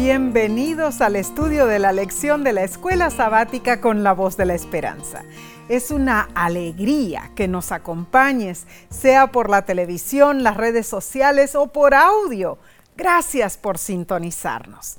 [0.00, 4.54] Bienvenidos al estudio de la lección de la escuela sabática con la voz de la
[4.54, 5.24] esperanza.
[5.68, 11.94] Es una alegría que nos acompañes, sea por la televisión, las redes sociales o por
[11.94, 12.58] audio.
[12.96, 14.98] Gracias por sintonizarnos.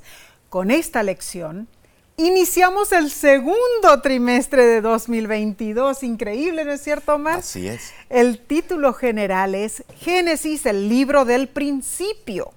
[0.50, 1.66] Con esta lección
[2.18, 6.02] iniciamos el segundo trimestre de 2022.
[6.02, 7.38] Increíble, ¿no es cierto, Omar?
[7.38, 7.90] Así es.
[8.10, 12.52] El título general es Génesis, el libro del principio.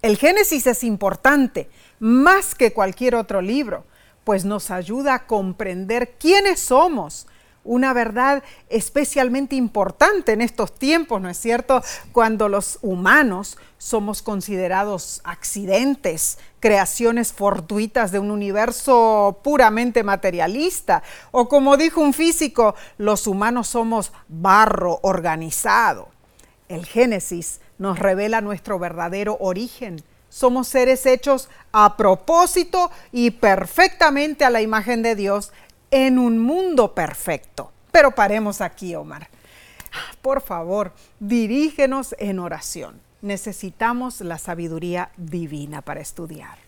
[0.00, 3.84] El Génesis es importante, más que cualquier otro libro,
[4.22, 7.26] pues nos ayuda a comprender quiénes somos,
[7.64, 11.82] una verdad especialmente importante en estos tiempos, ¿no es cierto?
[12.12, 21.76] Cuando los humanos somos considerados accidentes, creaciones fortuitas de un universo puramente materialista, o como
[21.76, 26.08] dijo un físico, los humanos somos barro organizado.
[26.68, 30.02] El Génesis nos revela nuestro verdadero origen.
[30.28, 35.52] Somos seres hechos a propósito y perfectamente a la imagen de Dios
[35.90, 37.72] en un mundo perfecto.
[37.90, 39.28] Pero paremos aquí, Omar.
[40.20, 43.00] Por favor, dirígenos en oración.
[43.22, 46.58] Necesitamos la sabiduría divina para estudiar.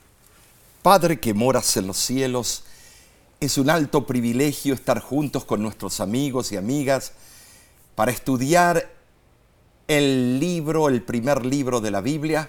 [0.82, 2.64] Padre que moras en los cielos,
[3.38, 7.12] es un alto privilegio estar juntos con nuestros amigos y amigas
[7.94, 8.90] para estudiar
[9.90, 12.48] el libro, el primer libro de la Biblia.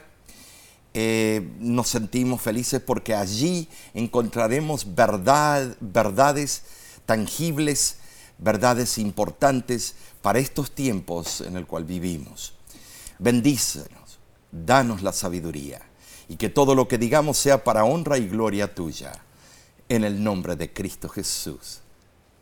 [0.94, 6.62] Eh, nos sentimos felices porque allí encontraremos verdad, verdades
[7.08, 7.98] tangibles,
[8.38, 12.54] verdades importantes para estos tiempos en el cual vivimos.
[13.18, 14.20] Bendícenos,
[14.52, 15.82] danos la sabiduría
[16.30, 19.14] y que todo lo que digamos sea para honra y gloria tuya.
[19.90, 21.80] En el nombre de Cristo Jesús.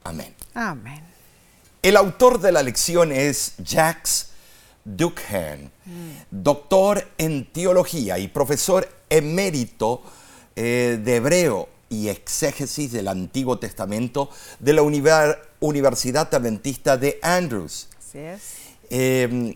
[0.03, 0.35] Amén.
[0.53, 1.03] Amén.
[1.81, 4.28] El autor de la lección es Jacques
[4.85, 5.71] Ducan,
[6.31, 10.01] doctor en teología y profesor emérito
[10.55, 14.29] eh, de hebreo y exégesis del Antiguo Testamento
[14.59, 17.87] de la Universidad Adventista de Andrews.
[18.89, 19.55] Em,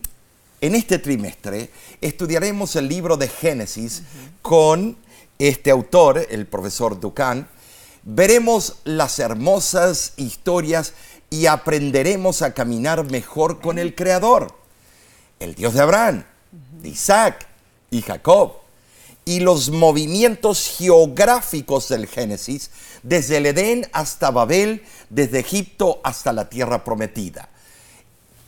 [0.60, 1.70] en este trimestre
[2.00, 4.02] estudiaremos el libro de Génesis
[4.42, 4.96] con
[5.38, 7.48] este autor, el profesor Ducan.
[8.02, 10.94] Veremos las hermosas historias
[11.30, 14.63] y aprenderemos a caminar mejor con el Creador
[15.44, 16.24] el Dios de Abraham,
[16.80, 17.46] de Isaac
[17.90, 18.54] y Jacob,
[19.24, 22.70] y los movimientos geográficos del Génesis,
[23.02, 27.48] desde el Edén hasta Babel, desde Egipto hasta la tierra prometida.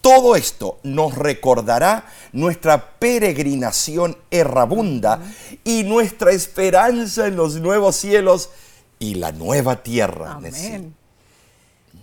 [0.01, 5.21] Todo esto nos recordará nuestra peregrinación errabunda
[5.65, 8.51] y nuestra esperanza en los nuevos cielos
[8.99, 10.35] y la nueva tierra.
[10.35, 10.95] Amén.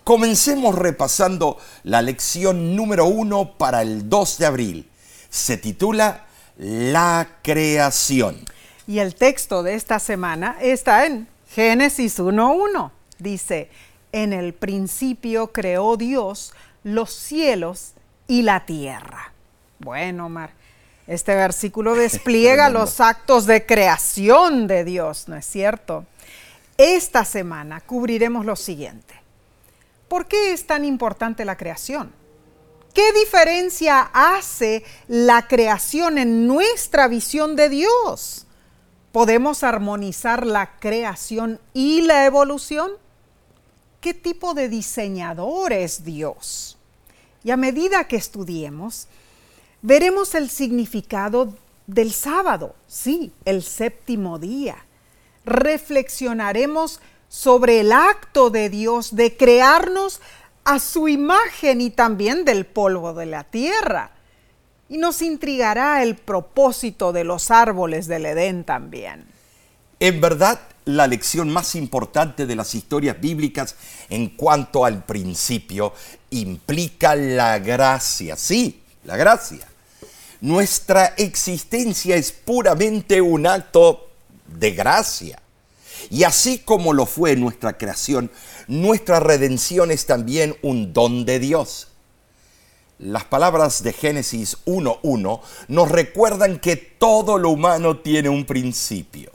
[0.04, 4.90] Comencemos repasando la lección número uno para el 2 de abril.
[5.30, 6.26] Se titula
[6.58, 8.44] La creación.
[8.86, 12.92] Y el texto de esta semana está en Génesis 1.1.
[13.18, 13.70] Dice,
[14.12, 16.54] en el principio creó Dios
[16.84, 17.94] los cielos
[18.28, 19.32] y la tierra.
[19.80, 20.52] Bueno, Omar,
[21.08, 26.06] este versículo despliega los actos de creación de Dios, ¿no es cierto?
[26.78, 29.23] Esta semana cubriremos lo siguiente.
[30.14, 32.14] ¿Por qué es tan importante la creación?
[32.94, 38.46] ¿Qué diferencia hace la creación en nuestra visión de Dios?
[39.12, 42.92] ¿Podemos armonizar la creación y la evolución?
[44.02, 46.78] ¿Qué tipo de diseñador es Dios?
[47.44, 49.08] Y a medida que estudiemos,
[49.82, 51.56] veremos el significado
[51.88, 54.86] del sábado, sí, el séptimo día.
[55.44, 57.02] Reflexionaremos
[57.34, 60.22] sobre el acto de Dios de crearnos
[60.66, 64.12] a su imagen y también del polvo de la tierra.
[64.88, 69.26] Y nos intrigará el propósito de los árboles del Edén también.
[70.00, 73.78] En verdad, la lección más importante de las historias bíblicas
[74.10, 75.92] en cuanto al principio
[76.30, 78.36] implica la gracia.
[78.36, 79.68] Sí, la gracia.
[80.40, 84.12] Nuestra existencia es puramente un acto
[84.46, 85.43] de gracia.
[86.10, 88.32] Y así como lo fue nuestra creación,
[88.68, 91.88] nuestra redención es también un don de Dios.
[93.00, 99.32] Las palabras de Génesis 1.1 nos recuerdan que todo lo humano tiene un principio.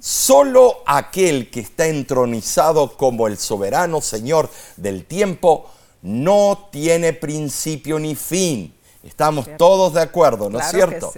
[0.00, 5.70] Solo aquel que está entronizado como el soberano Señor del tiempo
[6.02, 8.74] no tiene principio ni fin.
[9.02, 11.12] Estamos todos de acuerdo, ¿no es cierto?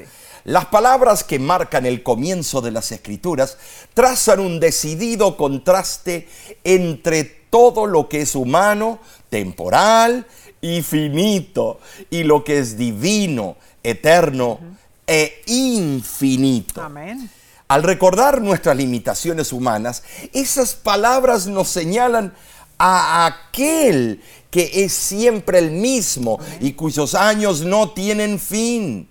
[0.46, 3.58] Las palabras que marcan el comienzo de las escrituras
[3.94, 6.28] trazan un decidido contraste
[6.62, 10.24] entre todo lo que es humano, temporal
[10.60, 14.60] y finito, y lo que es divino, eterno
[15.04, 16.80] e infinito.
[16.80, 17.28] Amén.
[17.66, 22.32] Al recordar nuestras limitaciones humanas, esas palabras nos señalan
[22.78, 24.22] a aquel
[24.52, 29.08] que es siempre el mismo y cuyos años no tienen fin.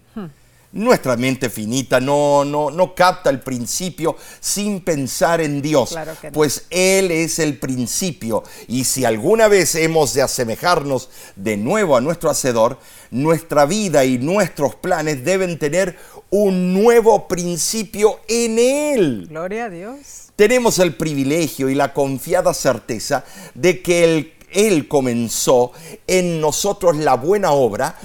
[0.76, 5.96] Nuestra mente finita no, no, no capta el principio sin pensar en Dios,
[6.34, 8.44] pues Él es el principio.
[8.68, 12.78] Y si alguna vez hemos de asemejarnos de nuevo a nuestro Hacedor,
[13.10, 15.98] nuestra vida y nuestros planes deben tener
[16.30, 19.28] un nuevo principio en Él.
[19.30, 20.28] Gloria a Dios.
[20.36, 23.24] Tenemos el privilegio y la confiada certeza
[23.54, 25.72] de que Él comenzó
[26.06, 27.98] en nosotros la buena obra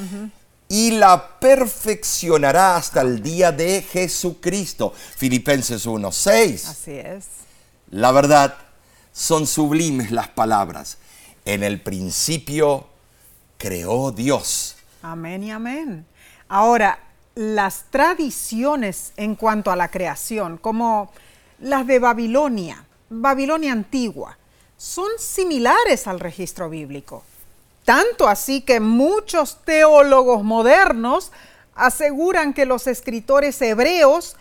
[0.71, 4.95] y la perfeccionará hasta el día de Jesucristo.
[5.17, 6.69] Filipenses 1:6.
[6.69, 7.27] Así es.
[7.91, 8.57] La verdad,
[9.13, 10.99] son sublimes las palabras.
[11.45, 12.87] En el principio
[13.59, 14.77] creó Dios.
[15.03, 16.07] Amén y amén.
[16.49, 17.01] Ahora,
[17.35, 21.11] las tradiciones en cuanto a la creación, como
[21.59, 24.39] las de Babilonia, Babilonia antigua,
[24.77, 27.25] son similares al registro bíblico.
[27.85, 31.33] Tanto así que muchos teólogos modernos
[31.75, 34.37] aseguran que los escritores hebreos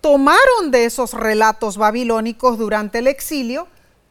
[0.00, 3.66] tomaron de esos relatos babilónicos durante el exilio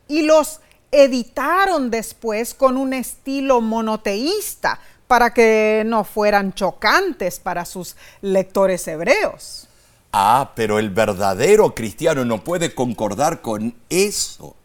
[0.08, 0.60] y los
[0.92, 9.68] editaron después con un estilo monoteísta para que no fueran chocantes para sus lectores hebreos.
[10.12, 14.56] Ah, pero el verdadero cristiano no puede concordar con eso.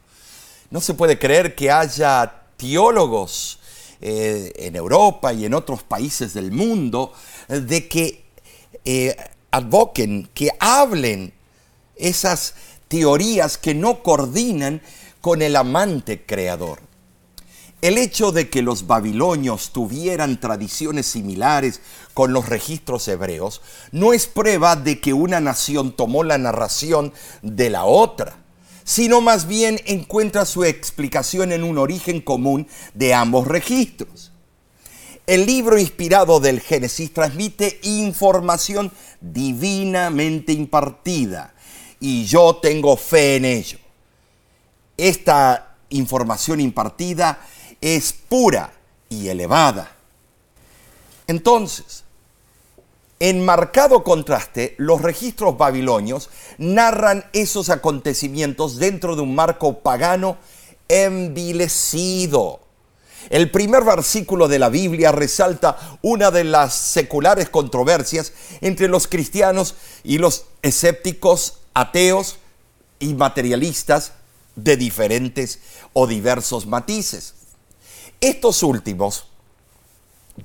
[0.71, 3.60] No se puede creer que haya teólogos
[4.01, 7.13] eh, en Europa y en otros países del mundo,
[7.49, 8.25] de que
[8.85, 9.17] eh,
[9.51, 11.33] advoquen, que hablen
[11.97, 12.55] esas
[12.89, 14.81] teorías que no coordinan
[15.21, 16.81] con el amante creador.
[17.83, 21.81] El hecho de que los babilonios tuvieran tradiciones similares
[22.13, 27.13] con los registros hebreos no es prueba de que una nación tomó la narración
[27.43, 28.40] de la otra
[28.91, 34.33] sino más bien encuentra su explicación en un origen común de ambos registros.
[35.29, 38.91] El libro inspirado del Génesis transmite información
[39.21, 41.55] divinamente impartida
[42.01, 43.79] y yo tengo fe en ello.
[44.97, 47.47] Esta información impartida
[47.81, 48.73] es pura
[49.09, 49.95] y elevada.
[51.29, 52.03] Entonces,
[53.21, 60.39] en marcado contraste, los registros babilonios narran esos acontecimientos dentro de un marco pagano
[60.89, 62.61] envilecido.
[63.29, 68.33] El primer versículo de la Biblia resalta una de las seculares controversias
[68.63, 72.39] entre los cristianos y los escépticos, ateos
[72.99, 74.15] y materialistas
[74.57, 75.61] de diferentes
[75.93, 77.35] o diversos matices.
[78.23, 79.30] Estos últimos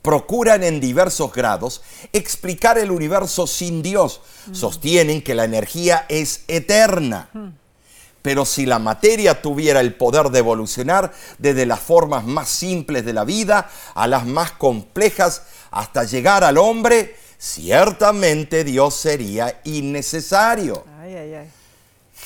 [0.01, 1.81] procuran en diversos grados
[2.13, 4.21] explicar el universo sin Dios.
[4.51, 7.29] Sostienen que la energía es eterna.
[8.21, 13.13] Pero si la materia tuviera el poder de evolucionar desde las formas más simples de
[13.13, 20.85] la vida a las más complejas hasta llegar al hombre, ciertamente Dios sería innecesario.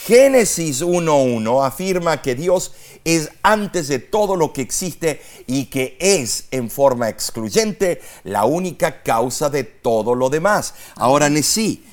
[0.06, 2.72] Génesis 1.1 afirma que Dios
[3.04, 9.04] es antes de todo lo que existe y que es en forma excluyente la única
[9.04, 10.74] causa de todo lo demás.
[10.96, 11.84] Ahora, sí,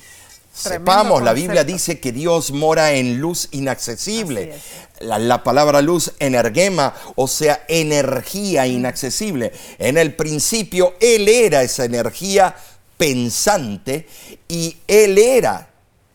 [0.53, 4.53] sepamos, la Biblia dice que Dios mora en luz inaccesible.
[4.99, 9.51] La, la, palabra luz, energema, o sea, energía inaccesible.
[9.77, 12.55] En el principio, Él era esa energía
[12.97, 14.07] pensante
[14.47, 15.69] y Él era,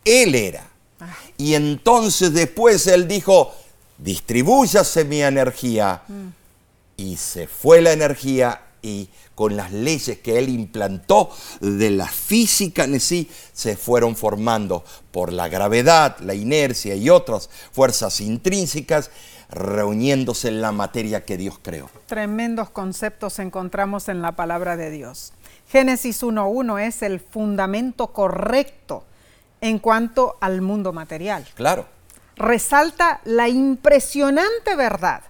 [0.05, 0.72] Él era.
[1.37, 3.55] Y entonces después Él dijo,
[3.99, 6.03] distribúyase mi energía.
[6.97, 11.31] Y se fue la energía y con las leyes que él implantó
[11.61, 17.49] de la física en sí, se fueron formando por la gravedad, la inercia y otras
[17.73, 19.11] fuerzas intrínsecas,
[19.49, 21.91] reuniéndose en la materia que Dios creó.
[22.07, 25.33] Tremendos conceptos encontramos en la palabra de Dios.
[25.69, 29.05] Génesis 1.1 es el fundamento correcto
[29.63, 31.47] en cuanto al mundo material.
[31.55, 31.87] Claro
[32.37, 35.23] resalta la impresionante verdad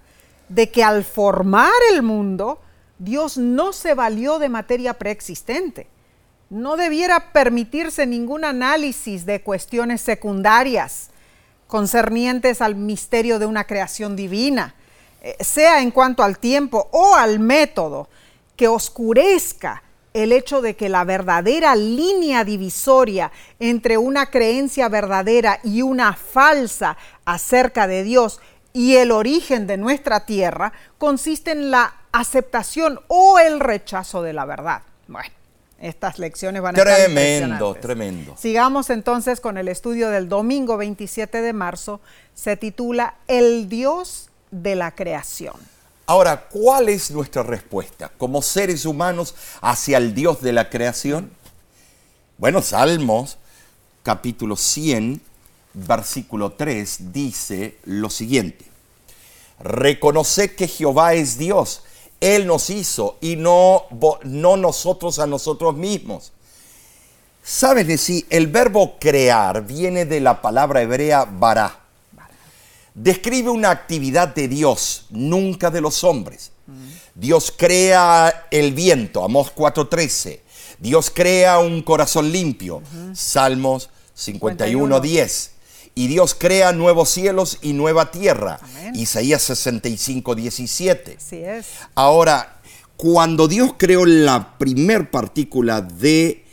[0.49, 2.61] de que al formar el mundo,
[2.99, 5.87] Dios no se valió de materia preexistente.
[6.51, 11.11] No debiera permitirse ningún análisis de cuestiones secundarias
[11.67, 14.75] concernientes al misterio de una creación divina,
[15.23, 18.09] eh, sea en cuanto al tiempo o al método,
[18.57, 19.83] que oscurezca
[20.15, 26.97] el hecho de que la verdadera línea divisoria entre una creencia verdadera y una falsa
[27.25, 28.41] acerca de Dios
[28.73, 34.45] y el origen de nuestra tierra consiste en la aceptación o el rechazo de la
[34.45, 34.83] verdad.
[35.09, 35.31] Bueno,
[35.79, 38.37] Estas lecciones van a estar Tremendo, tremendo.
[38.37, 42.01] Sigamos entonces con el estudio del domingo 27 de marzo.
[42.35, 45.72] Se titula El Dios de la creación.
[46.13, 51.33] Ahora, ¿cuál es nuestra respuesta como seres humanos hacia el Dios de la creación?
[52.37, 53.39] Bueno, Salmos
[54.03, 55.23] capítulo 100,
[55.73, 58.67] versículo 3 dice lo siguiente.
[59.61, 61.83] Reconoced que Jehová es Dios.
[62.21, 63.85] Él nos hizo y no,
[64.25, 66.33] no nosotros a nosotros mismos.
[67.43, 68.27] ¿Sabes sí?
[68.29, 71.82] El verbo crear viene de la palabra hebrea bará.
[72.95, 76.53] Describe una actividad de Dios, nunca de los hombres.
[77.15, 80.41] Dios crea el viento, Amós 4:13.
[80.79, 82.83] Dios crea un corazón limpio,
[83.15, 85.51] Salmos 51:10.
[85.95, 88.97] Y Dios crea nuevos cielos y nueva tierra, Amén.
[88.97, 91.17] Isaías 65:17.
[91.19, 91.67] Así es.
[91.95, 92.61] Ahora,
[92.97, 96.45] cuando Dios creó la primer partícula de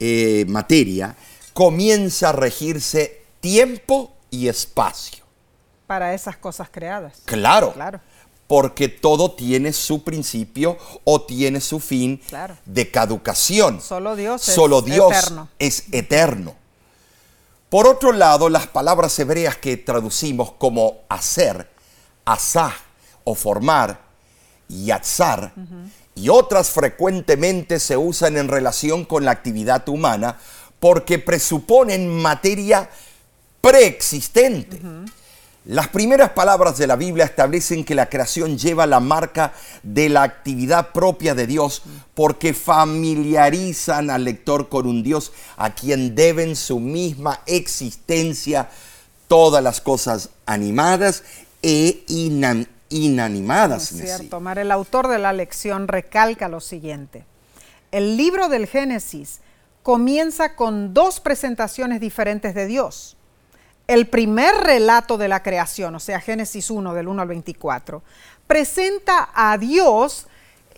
[0.00, 1.16] eh, materia,
[1.52, 5.17] comienza a regirse tiempo y espacio.
[5.88, 7.14] Para esas cosas creadas.
[7.24, 7.98] Claro, Claro.
[8.46, 12.56] porque todo tiene su principio o tiene su fin Claro.
[12.66, 13.80] de caducación.
[13.80, 15.48] Solo Dios es Solo Dios eterno.
[15.58, 16.54] es eterno.
[17.70, 21.68] Por otro lado, las palabras hebreas que traducimos como hacer,
[22.26, 22.72] asah
[23.24, 24.00] o formar,
[24.68, 25.52] yatzar,
[26.14, 30.38] y otras frecuentemente se usan en relación con la actividad humana
[30.80, 32.90] porque presuponen materia
[33.60, 34.80] preexistente.
[35.64, 40.22] Las primeras palabras de la Biblia establecen que la creación lleva la marca de la
[40.22, 41.82] actividad propia de Dios
[42.14, 48.70] porque familiarizan al lector con un Dios a quien deben su misma existencia
[49.26, 51.22] todas las cosas animadas
[51.60, 53.92] e inan- inanimadas.
[53.92, 57.24] Es cierto, Mar, el autor de la lección recalca lo siguiente.
[57.92, 59.40] El libro del Génesis
[59.82, 63.16] comienza con dos presentaciones diferentes de Dios.
[63.88, 68.02] El primer relato de la creación, o sea, Génesis 1 del 1 al 24,
[68.46, 70.26] presenta a Dios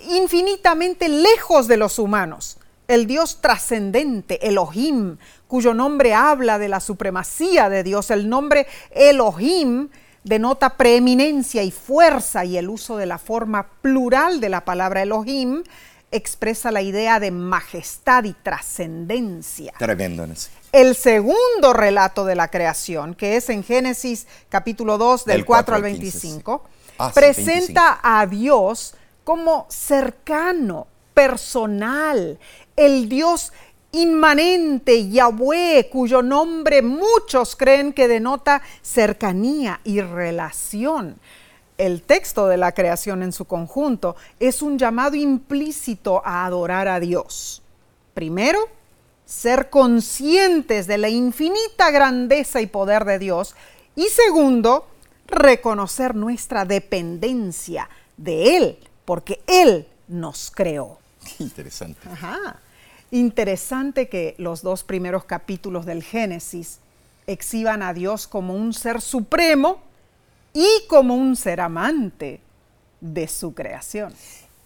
[0.09, 2.59] infinitamente lejos de los humanos.
[2.87, 5.17] El Dios trascendente, Elohim,
[5.49, 8.13] cuyo nombre habla de la supremacía de Dios.
[8.13, 9.89] El nombre Elohim
[10.23, 15.65] denota preeminencia y fuerza y el uso de la forma plural de la palabra Elohim
[16.13, 19.73] expresa la idea de majestad y trascendencia.
[19.79, 20.27] Tremendo.
[20.29, 20.60] Nessie.
[20.73, 25.75] El segundo relato de la creación, que es en Génesis capítulo 2 del, Del 4
[25.75, 26.95] al 4 al 15, 25, sí.
[26.99, 32.39] Ah, sí, presenta a Dios como cercano, personal,
[32.77, 33.53] el Dios
[33.93, 41.19] inmanente, Yahweh, cuyo nombre muchos creen que denota cercanía y relación.
[41.79, 47.01] El texto de la creación en su conjunto es un llamado implícito a adorar a
[47.01, 47.63] Dios.
[48.15, 48.69] Primero,
[49.31, 53.55] ser conscientes de la infinita grandeza y poder de Dios.
[53.95, 54.89] Y segundo,
[55.29, 60.99] reconocer nuestra dependencia de Él, porque Él nos creó.
[61.39, 62.09] Interesante.
[62.11, 62.59] Ajá.
[63.13, 66.81] Interesante que los dos primeros capítulos del Génesis
[67.29, 69.81] exhiban a Dios como un ser supremo
[70.53, 72.41] y como un ser amante
[73.01, 74.13] de su creación.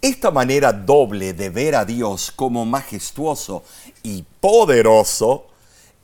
[0.05, 3.63] Esta manera doble de ver a Dios como majestuoso
[4.03, 5.47] y poderoso,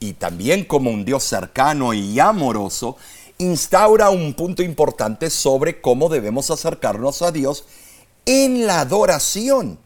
[0.00, 2.96] y también como un Dios cercano y amoroso,
[3.38, 7.64] instaura un punto importante sobre cómo debemos acercarnos a Dios
[8.26, 9.78] en la adoración.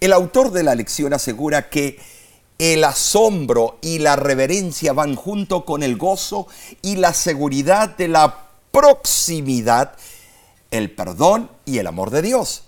[0.00, 2.00] El autor de la lección asegura que
[2.58, 6.48] el asombro y la reverencia van junto con el gozo
[6.82, 9.92] y la seguridad de la proximidad,
[10.72, 12.64] el perdón y el amor de Dios.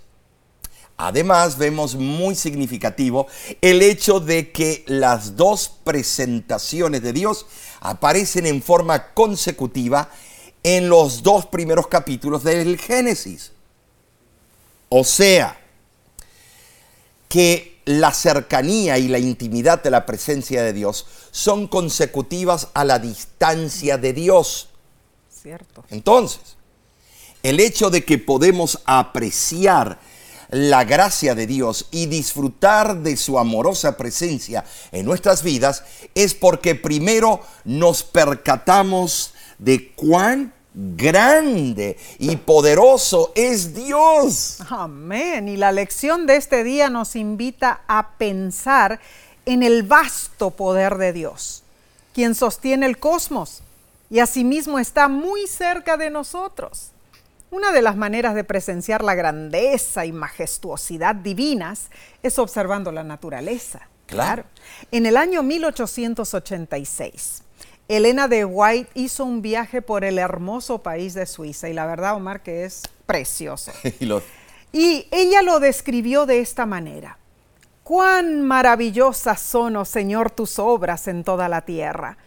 [0.98, 3.26] Además, vemos muy significativo
[3.60, 7.46] el hecho de que las dos presentaciones de Dios
[7.80, 10.10] aparecen en forma consecutiva
[10.62, 13.52] en los dos primeros capítulos del Génesis.
[14.88, 15.60] O sea,
[17.28, 22.98] que la cercanía y la intimidad de la presencia de Dios son consecutivas a la
[22.98, 24.70] distancia de Dios.
[25.30, 25.84] ¿Cierto?
[25.90, 26.56] Entonces,
[27.42, 30.00] el hecho de que podemos apreciar
[30.48, 35.84] la gracia de Dios y disfrutar de su amorosa presencia en nuestras vidas
[36.14, 44.58] es porque primero nos percatamos de cuán grande y poderoso es Dios.
[44.68, 45.48] Amén.
[45.48, 49.00] Y la lección de este día nos invita a pensar
[49.46, 51.62] en el vasto poder de Dios,
[52.12, 53.62] quien sostiene el cosmos
[54.10, 56.90] y asimismo está muy cerca de nosotros.
[57.50, 61.90] Una de las maneras de presenciar la grandeza y majestuosidad divinas
[62.22, 63.88] es observando la naturaleza.
[64.06, 64.44] Claro.
[64.90, 67.42] En el año 1886,
[67.88, 72.16] Elena de White hizo un viaje por el hermoso país de Suiza y la verdad,
[72.16, 73.72] Omar, que es precioso.
[74.72, 77.18] y ella lo describió de esta manera.
[77.84, 82.18] Cuán maravillosas son, oh Señor, tus obras en toda la tierra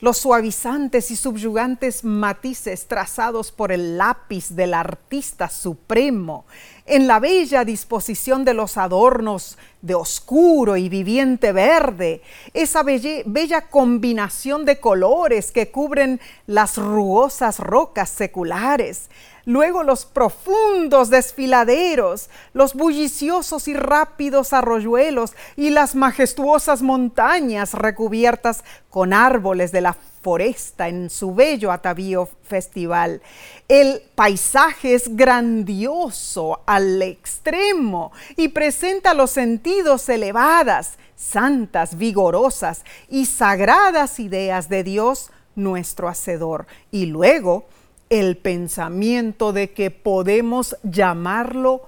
[0.00, 6.44] los suavizantes y subyugantes matices trazados por el lápiz del artista supremo,
[6.86, 12.22] en la bella disposición de los adornos de oscuro y viviente verde,
[12.54, 19.10] esa bella combinación de colores que cubren las rugosas rocas seculares,
[19.44, 29.12] luego los profundos desfiladeros, los bulliciosos y rápidos arroyuelos y las majestuosas montañas recubiertas con
[29.12, 29.96] árboles de la
[30.26, 33.22] foresta en su bello atavío festival.
[33.68, 44.18] El paisaje es grandioso al extremo y presenta los sentidos elevadas, santas, vigorosas y sagradas
[44.18, 46.66] ideas de Dios nuestro Hacedor.
[46.90, 47.68] Y luego
[48.10, 51.86] el pensamiento de que podemos llamarlo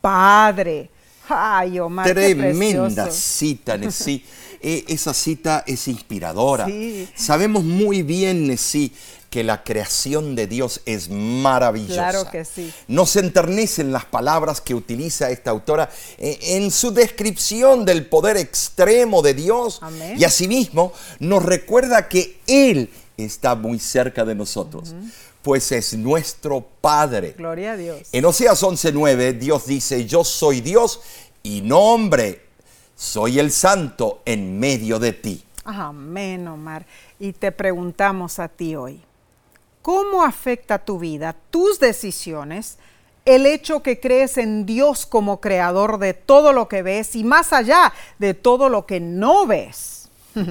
[0.00, 0.90] Padre.
[1.28, 4.24] Ay, Omar, Tremenda cita, Nesí.
[4.66, 6.66] E, esa cita es inspiradora.
[7.14, 8.92] Sabemos muy bien, Nesí,
[9.30, 12.10] que la creación de Dios es maravillosa.
[12.10, 12.72] Claro que sí.
[12.88, 19.22] Nos enternecen las palabras que utiliza esta autora eh, en su descripción del poder extremo
[19.22, 19.80] de Dios.
[20.16, 24.96] Y asimismo nos recuerda que Él está muy cerca de nosotros
[25.42, 27.36] pues es nuestro Padre.
[27.38, 28.08] Gloria a Dios.
[28.10, 30.98] En Oseas 11:9 Dios dice, yo soy Dios
[31.44, 32.45] y no hombre,
[32.96, 35.44] soy el santo en medio de ti.
[35.64, 36.86] Amén, Omar.
[37.18, 39.00] Y te preguntamos a ti hoy,
[39.82, 42.78] ¿cómo afecta tu vida, tus decisiones,
[43.24, 47.52] el hecho que crees en Dios como creador de todo lo que ves y más
[47.52, 50.08] allá de todo lo que no ves?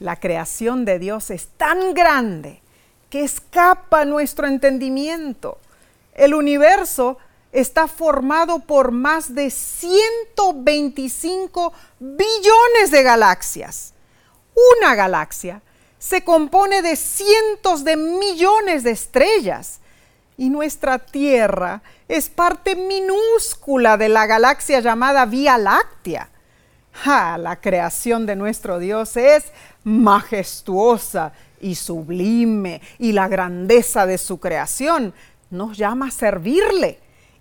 [0.00, 2.60] La creación de Dios es tan grande
[3.08, 5.58] que escapa nuestro entendimiento.
[6.14, 7.18] El universo
[7.52, 13.92] está formado por más de 125 billones de galaxias.
[14.78, 15.62] Una galaxia
[15.98, 19.80] se compone de cientos de millones de estrellas
[20.36, 26.30] y nuestra Tierra es parte minúscula de la galaxia llamada Vía Láctea.
[27.04, 29.44] la creación de nuestro Dios es
[29.84, 35.12] majestuosa y sublime y la grandeza de su creación,
[35.50, 37.00] nos llama a servirle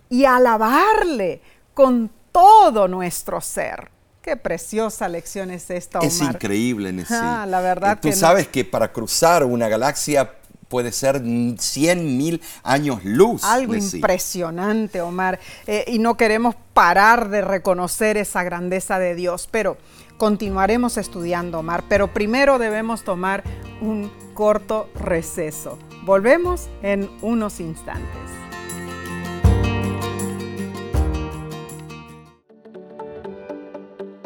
[0.09, 1.41] y alabarle
[1.73, 3.91] con todo nuestro ser.
[4.21, 6.11] Qué preciosa lección es esta, Omar.
[6.11, 7.15] Es increíble, Nessie.
[7.17, 10.33] Ah, la verdad Tú sabes que para cruzar una galaxia
[10.67, 11.21] puede ser
[11.57, 13.43] 100 mil años luz.
[13.43, 15.39] Algo impresionante, Omar.
[15.65, 19.77] Eh, y no queremos parar de reconocer esa grandeza de Dios, pero
[20.17, 21.83] continuaremos estudiando, Omar.
[21.87, 23.43] Pero primero debemos tomar
[23.81, 25.79] un corto receso.
[26.03, 28.46] Volvemos en unos instantes.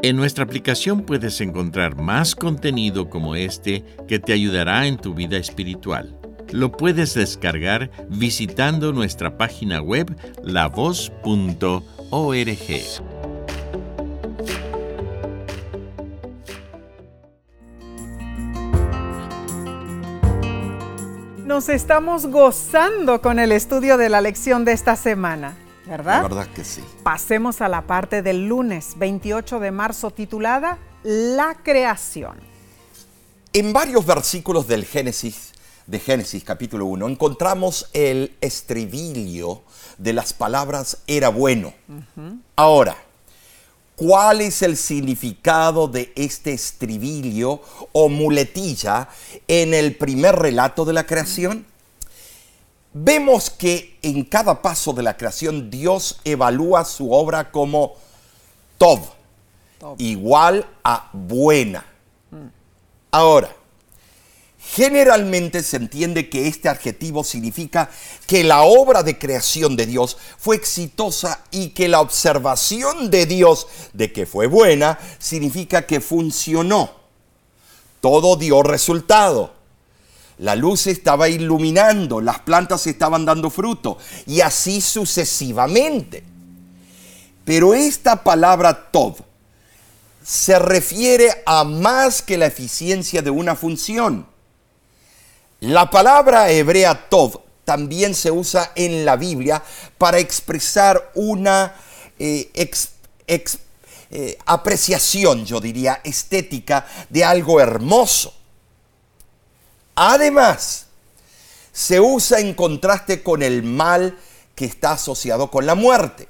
[0.03, 5.37] En nuestra aplicación puedes encontrar más contenido como este que te ayudará en tu vida
[5.37, 6.17] espiritual.
[6.51, 11.11] Lo puedes descargar visitando nuestra página web lavoz.org.
[21.45, 25.55] Nos estamos gozando con el estudio de la lección de esta semana,
[25.91, 26.21] ¿verdad?
[26.21, 26.82] La verdad que sí.
[27.04, 32.39] Pasemos a la parte del lunes 28 de marzo titulada La creación.
[33.51, 35.51] En varios versículos del Génesis,
[35.86, 39.63] de Génesis capítulo 1, encontramos el estribilio
[39.97, 41.73] de las palabras era bueno.
[42.56, 42.95] Ahora,
[43.97, 49.10] ¿Cuál es el significado de este estribilio o muletilla
[49.47, 51.67] en el primer relato de la creación?
[52.93, 57.95] Vemos que en cada paso de la creación Dios evalúa su obra como
[58.77, 58.99] Tov,
[59.97, 61.86] igual a buena.
[63.12, 63.56] Ahora,
[64.63, 67.89] Generalmente se entiende que este adjetivo significa
[68.27, 73.67] que la obra de creación de Dios fue exitosa y que la observación de Dios
[73.91, 76.91] de que fue buena significa que funcionó.
[78.01, 79.61] Todo dio resultado.
[80.41, 86.23] La luz estaba iluminando, las plantas estaban dando fruto y así sucesivamente.
[87.45, 89.15] Pero esta palabra Tov
[90.23, 94.27] se refiere a más que la eficiencia de una función
[95.62, 99.62] la palabra hebrea tov también se usa en la Biblia
[99.99, 101.75] para expresar una
[102.17, 102.49] eh,
[103.27, 108.34] eh, apreciación, yo diría, estética de algo hermoso.
[109.95, 110.88] Además,
[111.71, 114.17] se usa en contraste con el mal
[114.56, 116.27] que está asociado con la muerte.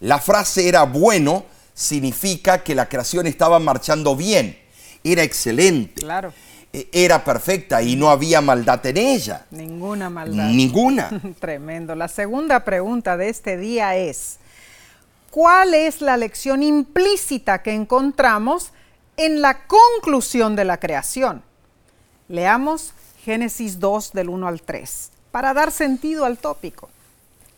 [0.00, 4.58] La frase era bueno significa que la creación estaba marchando bien,
[5.04, 6.02] era excelente.
[6.02, 6.32] Claro.
[6.72, 9.46] E, era perfecta y no había maldad en ella.
[9.50, 10.48] Ninguna maldad.
[10.48, 11.10] Ninguna.
[11.40, 11.94] Tremendo.
[11.94, 14.38] La segunda pregunta de este día es,
[15.30, 18.72] ¿cuál es la lección implícita que encontramos
[19.16, 21.42] en la conclusión de la creación?
[22.28, 22.92] Leamos
[23.24, 26.88] Génesis 2 del 1 al 3 para dar sentido al tópico.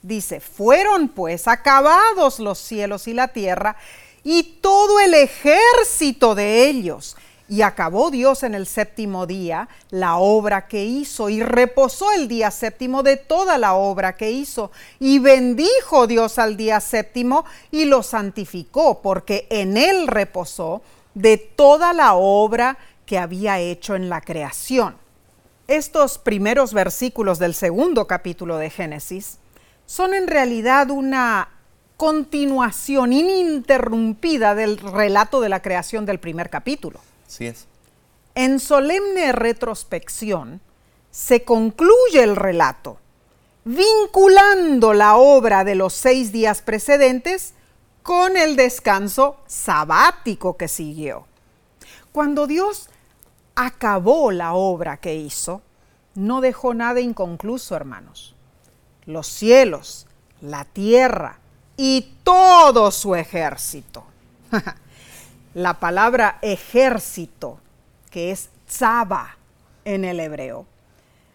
[0.02, 3.76] Dice, fueron pues acabados los cielos y la tierra
[4.24, 7.16] y todo el ejército de ellos.
[7.50, 12.50] Y acabó Dios en el séptimo día la obra que hizo y reposó el día
[12.50, 14.70] séptimo de toda la obra que hizo.
[15.00, 20.82] Y bendijo Dios al día séptimo y lo santificó porque en él reposó
[21.14, 22.76] de toda la obra
[23.08, 24.94] que había hecho en la creación.
[25.66, 29.38] Estos primeros versículos del segundo capítulo de Génesis
[29.86, 31.48] son en realidad una
[31.96, 37.00] continuación ininterrumpida del relato de la creación del primer capítulo.
[37.26, 37.66] Así es.
[38.34, 40.60] En solemne retrospección
[41.10, 42.98] se concluye el relato,
[43.64, 47.54] vinculando la obra de los seis días precedentes
[48.02, 51.26] con el descanso sabático que siguió.
[52.12, 52.87] Cuando Dios
[53.58, 55.62] acabó la obra que hizo,
[56.14, 58.36] no dejó nada inconcluso, hermanos.
[59.04, 60.06] Los cielos,
[60.40, 61.40] la tierra
[61.76, 64.04] y todo su ejército.
[65.54, 67.58] la palabra ejército,
[68.10, 69.36] que es tzaba
[69.84, 70.64] en el hebreo,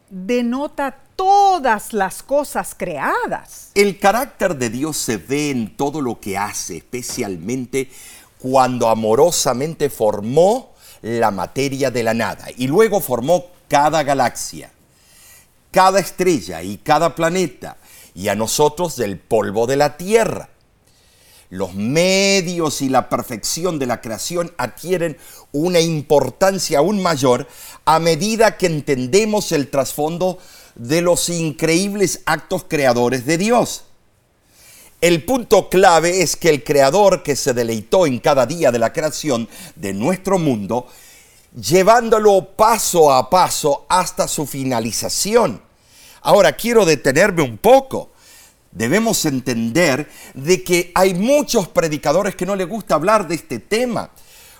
[0.10, 3.72] denota todas las cosas creadas.
[3.76, 7.92] El carácter de Dios se ve en todo lo que hace, especialmente
[8.40, 10.73] cuando amorosamente formó
[11.04, 14.72] la materia de la nada y luego formó cada galaxia,
[15.70, 17.78] cada estrella y cada planeta
[18.16, 20.50] y a nosotros del polvo de la tierra.
[21.50, 25.18] Los medios y la perfección de la creación adquieren
[25.52, 27.48] una importancia aún mayor
[27.86, 30.40] a medida que entendemos el trasfondo
[30.76, 33.84] de los increíbles actos creadores de Dios.
[35.04, 38.94] El punto clave es que el creador que se deleitó en cada día de la
[38.94, 40.88] creación de nuestro mundo,
[41.54, 45.62] llevándolo paso a paso hasta su finalización.
[46.22, 48.12] Ahora quiero detenerme un poco.
[48.72, 54.10] Debemos entender de que hay muchos predicadores que no les gusta hablar de este tema,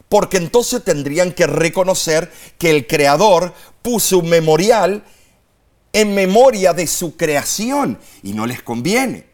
[0.10, 5.06] porque entonces tendrían que reconocer que el creador puso un memorial
[5.94, 9.32] en memoria de su creación y no les conviene.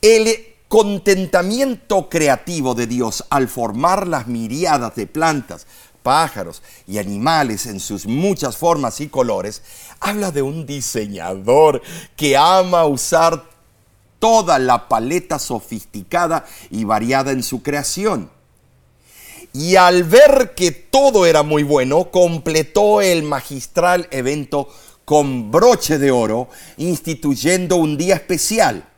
[0.00, 5.66] El contentamiento creativo de Dios al formar las miriadas de plantas,
[6.04, 9.62] pájaros y animales en sus muchas formas y colores,
[9.98, 11.82] habla de un diseñador
[12.14, 13.44] que ama usar
[14.20, 18.30] toda la paleta sofisticada y variada en su creación.
[19.52, 24.68] Y al ver que todo era muy bueno, completó el magistral evento
[25.04, 28.88] con broche de oro, instituyendo un día especial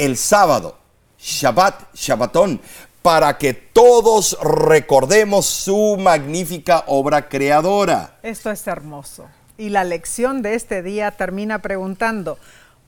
[0.00, 0.78] el sábado,
[1.18, 2.60] Shabbat, Shabbatón,
[3.02, 8.18] para que todos recordemos su magnífica obra creadora.
[8.22, 9.28] Esto es hermoso.
[9.58, 12.38] Y la lección de este día termina preguntando,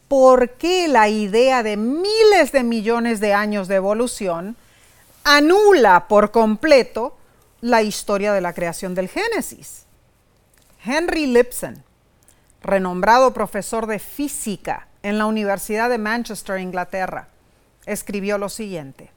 [0.08, 4.56] ¿por qué la idea de miles de millones de años de evolución
[5.22, 7.14] anula por completo
[7.60, 9.84] la historia de la creación del Génesis?
[10.82, 11.84] Henry Lipson,
[12.62, 17.28] renombrado profesor de física en la Universidad de Manchester, Inglaterra,
[17.86, 19.10] escribió lo siguiente.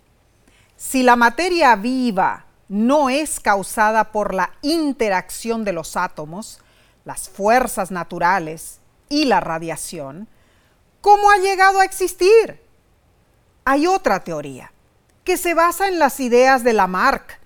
[0.78, 6.60] Si la materia viva no es causada por la interacción de los átomos,
[7.06, 10.28] las fuerzas naturales y la radiación,
[11.02, 12.60] ¿cómo ha llegado a existir?
[13.64, 14.72] Hay otra teoría
[15.24, 17.40] que se basa en las ideas de Lamarck,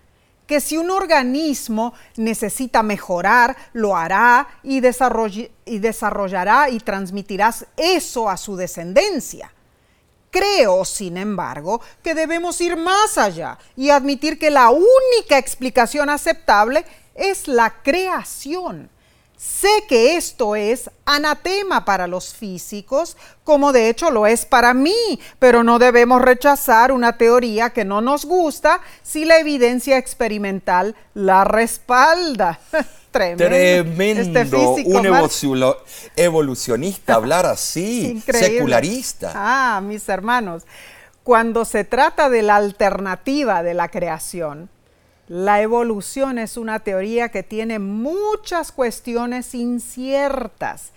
[0.49, 8.55] que si un organismo necesita mejorar, lo hará y, desarrollará y transmitirá eso a su
[8.55, 9.53] descendencia.
[10.31, 16.83] Creo, sin embargo, que debemos ir más allá y admitir que la única explicación aceptable
[17.13, 18.89] es la creación.
[19.39, 25.17] Sé que esto es anatema para los físicos, como de hecho lo es para mí,
[25.39, 31.45] pero no debemos rechazar una teoría que no nos gusta si la evidencia experimental la
[31.45, 32.59] respalda.
[33.11, 33.45] Tremendo.
[33.47, 34.39] Tremendo.
[34.39, 35.75] Este un
[36.17, 39.31] evolucionista hablar así, secularista.
[39.33, 40.63] Ah, mis hermanos,
[41.23, 44.69] cuando se trata de la alternativa de la creación,
[45.29, 50.89] la evolución es una teoría que tiene muchas cuestiones inciertas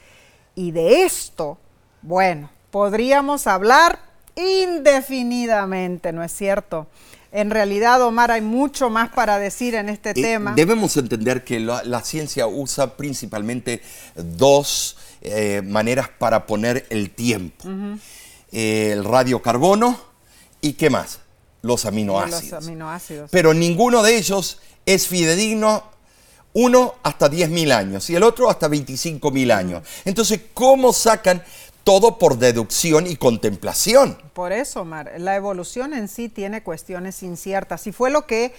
[0.55, 1.59] y de esto,
[2.01, 3.99] bueno, podríamos hablar
[4.35, 6.87] indefinidamente, ¿no es cierto?
[7.31, 10.53] En realidad, Omar, hay mucho más para decir en este eh, tema.
[10.55, 13.83] Debemos entender que la, ciencia usa principalmente
[14.15, 17.69] dos eh, maneras para poner el tiempo.
[18.51, 19.99] el radiocarbono
[20.61, 21.22] y qué más?
[21.63, 23.31] Los aminoácidos.
[23.31, 25.85] Pero ninguno de ellos es fidedigno,
[26.53, 29.89] uno hasta 10.000 años y el otro hasta 25.000 años.
[30.05, 31.43] Entonces, ¿cómo sacan
[31.85, 34.19] todo por deducción y contemplación?
[34.35, 38.53] Por eso, Mar, la evolución en sí tiene cuestiones inciertas y fue lo que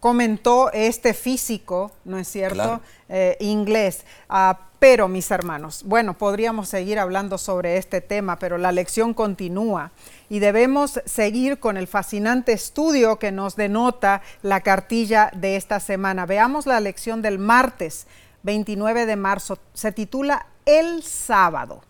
[0.00, 4.00] comentó este físico, ¿no es cierto?, eh, inglés.
[4.28, 9.90] Ah, pero, mis hermanos, bueno, podríamos seguir hablando sobre este tema, pero la lección continúa
[10.28, 16.26] y debemos seguir con el fascinante estudio que nos denota la cartilla de esta semana.
[16.26, 18.06] Veamos la lección del martes
[18.42, 19.58] 29 de marzo.
[19.72, 21.82] Se titula El sábado.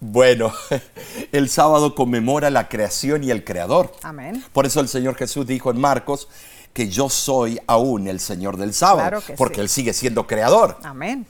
[0.00, 0.52] Bueno,
[1.32, 3.92] el sábado conmemora la creación y el creador.
[4.02, 4.42] Amén.
[4.54, 6.28] Por eso el Señor Jesús dijo en Marcos
[6.72, 10.78] que yo soy aún el Señor del sábado, porque Él sigue siendo creador.
[10.82, 11.26] Amén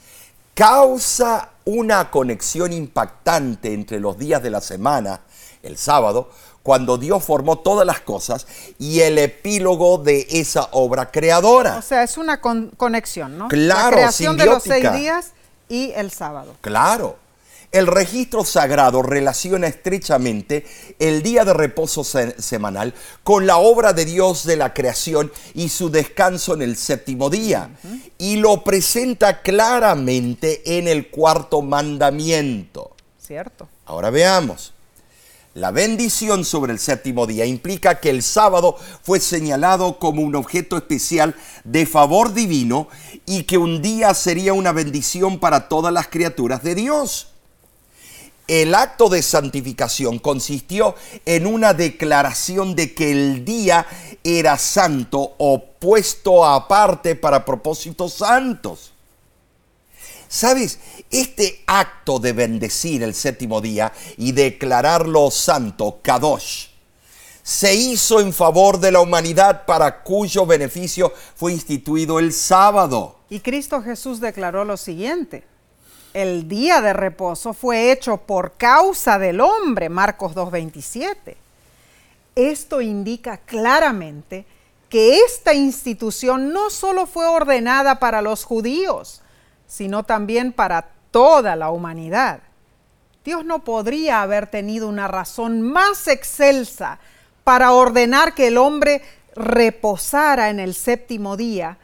[0.54, 5.20] causa una conexión impactante entre los días de la semana,
[5.62, 6.30] el sábado,
[6.62, 8.46] cuando Dios formó todas las cosas
[8.78, 11.76] y el epílogo de esa obra creadora.
[11.76, 13.48] O sea, es una conexión, ¿no?
[13.48, 15.32] Claro, la creación de los seis días
[15.68, 16.54] y el sábado.
[16.60, 17.21] Claro.
[17.72, 20.66] El registro sagrado relaciona estrechamente
[20.98, 25.88] el día de reposo semanal con la obra de Dios de la creación y su
[25.88, 27.70] descanso en el séptimo día.
[28.18, 32.94] Y lo presenta claramente en el cuarto mandamiento.
[33.18, 33.68] Cierto.
[33.86, 34.74] Ahora veamos.
[35.54, 40.76] La bendición sobre el séptimo día implica que el sábado fue señalado como un objeto
[40.76, 42.88] especial de favor divino
[43.24, 47.31] y que un día sería una bendición para todas las criaturas de Dios.
[48.48, 53.86] El acto de santificación consistió en una declaración de que el día
[54.24, 58.92] era santo o puesto aparte para propósitos santos.
[60.28, 60.80] ¿Sabes?
[61.10, 66.68] Este acto de bendecir el séptimo día y declararlo santo, Kadosh,
[67.42, 73.18] se hizo en favor de la humanidad para cuyo beneficio fue instituido el sábado.
[73.30, 75.44] Y Cristo Jesús declaró lo siguiente
[76.14, 81.36] el día de reposo fue hecho por causa del hombre, Marcos 2.27.
[82.34, 84.46] Esto indica claramente
[84.88, 89.22] que esta institución no solo fue ordenada para los judíos,
[89.66, 92.40] sino también para toda la humanidad.
[93.24, 96.98] Dios no podría haber tenido una razón más excelsa
[97.44, 99.02] para ordenar que el hombre
[99.34, 101.78] reposara en el séptimo día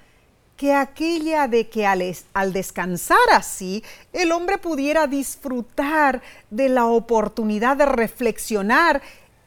[0.59, 2.03] que aquella de que al,
[2.35, 9.01] al, descansar así, el hombre pudiera disfrutar de la oportunidad de reflexionar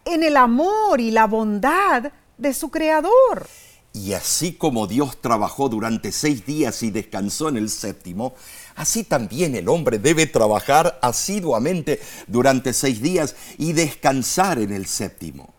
[0.05, 3.45] en el amor y la bondad de su Creador.
[3.91, 8.33] Y así como Dios trabajó durante seis días y descansó en el séptimo,
[8.77, 15.53] así también el hombre debe trabajar asiduamente durante seis días y descansar en el séptimo.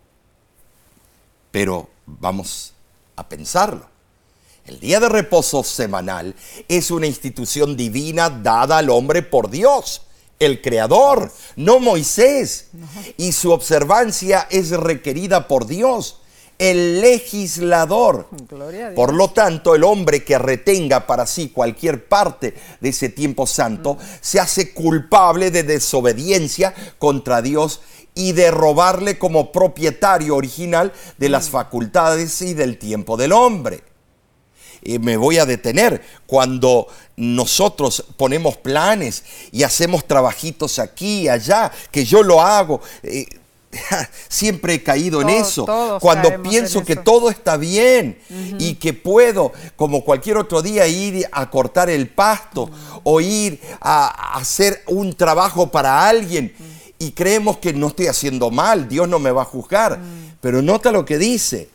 [1.50, 2.72] Pero vamos
[3.16, 3.91] a pensarlo.
[4.64, 6.36] El día de reposo semanal
[6.68, 10.02] es una institución divina dada al hombre por Dios,
[10.38, 12.68] el Creador, no Moisés.
[13.16, 16.20] Y su observancia es requerida por Dios,
[16.58, 18.28] el legislador.
[18.94, 23.98] Por lo tanto, el hombre que retenga para sí cualquier parte de ese tiempo santo
[24.20, 27.80] se hace culpable de desobediencia contra Dios
[28.14, 33.91] y de robarle como propietario original de las facultades y del tiempo del hombre
[35.00, 42.04] me voy a detener cuando nosotros ponemos planes y hacemos trabajitos aquí y allá, que
[42.04, 42.80] yo lo hago.
[43.02, 43.26] Eh,
[44.28, 45.66] siempre he caído en eso.
[46.00, 48.18] Cuando pienso que todo está bien
[48.58, 52.70] y que puedo, como cualquier otro día, ir a cortar el pasto
[53.02, 56.54] o ir a hacer un trabajo para alguien
[56.98, 60.00] y creemos que no estoy haciendo mal, Dios no me va a juzgar.
[60.40, 61.68] Pero nota lo que dice,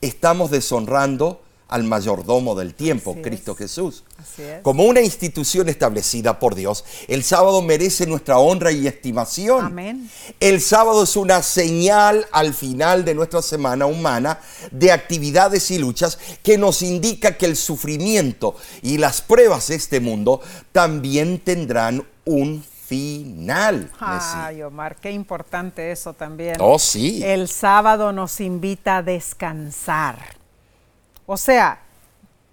[0.00, 3.58] estamos deshonrando al mayordomo del tiempo, Así Cristo es.
[3.58, 4.04] Jesús.
[4.18, 4.60] Así es.
[4.62, 9.66] Como una institución establecida por Dios, el sábado merece nuestra honra y estimación.
[9.66, 10.10] Amén.
[10.40, 14.40] El sábado es una señal al final de nuestra semana humana
[14.72, 20.00] de actividades y luchas que nos indica que el sufrimiento y las pruebas de este
[20.00, 20.40] mundo
[20.72, 23.88] también tendrán un final.
[24.00, 26.56] Ay, Omar, qué importante eso también.
[26.58, 27.22] Oh, sí.
[27.24, 30.39] El sábado nos invita a descansar.
[31.32, 31.78] O sea,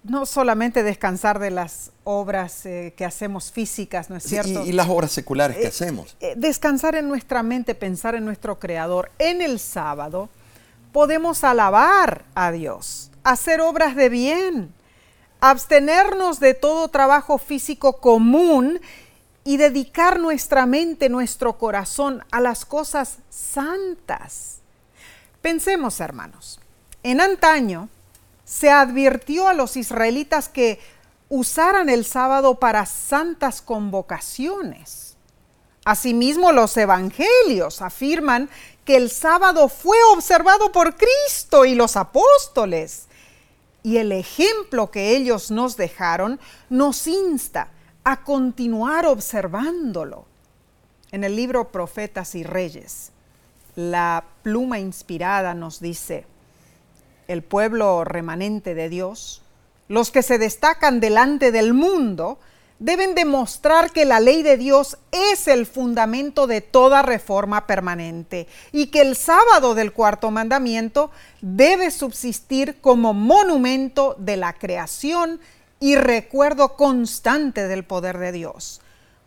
[0.04, 4.64] no solamente descansar de las obras eh, que hacemos físicas, ¿no es cierto?
[4.64, 6.16] y, y las obras seculares que Eh, hacemos.
[6.20, 9.10] eh, descansar en nuestra mente, pensar en nuestro Creador.
[9.18, 10.28] En el sábado
[10.92, 14.72] podemos alabar a Dios, hacer obras de bien,
[15.40, 18.80] abstenernos de todo trabajo físico común
[19.42, 24.60] y dedicar nuestra mente, nuestro corazón a las cosas santas.
[25.42, 26.60] Pensemos, hermanos,
[27.02, 27.88] en antaño
[28.48, 30.80] se advirtió a los israelitas que
[31.28, 35.16] usaran el sábado para santas convocaciones.
[35.84, 38.48] Asimismo, los evangelios afirman
[38.86, 43.08] que el sábado fue observado por Cristo y los apóstoles.
[43.82, 47.68] Y el ejemplo que ellos nos dejaron nos insta
[48.02, 50.24] a continuar observándolo.
[51.12, 53.12] En el libro Profetas y Reyes,
[53.76, 56.24] la pluma inspirada nos dice,
[57.28, 59.42] el pueblo remanente de Dios,
[59.86, 62.38] los que se destacan delante del mundo,
[62.78, 68.86] deben demostrar que la ley de Dios es el fundamento de toda reforma permanente y
[68.86, 71.10] que el sábado del cuarto mandamiento
[71.40, 75.40] debe subsistir como monumento de la creación
[75.80, 78.80] y recuerdo constante del poder de Dios.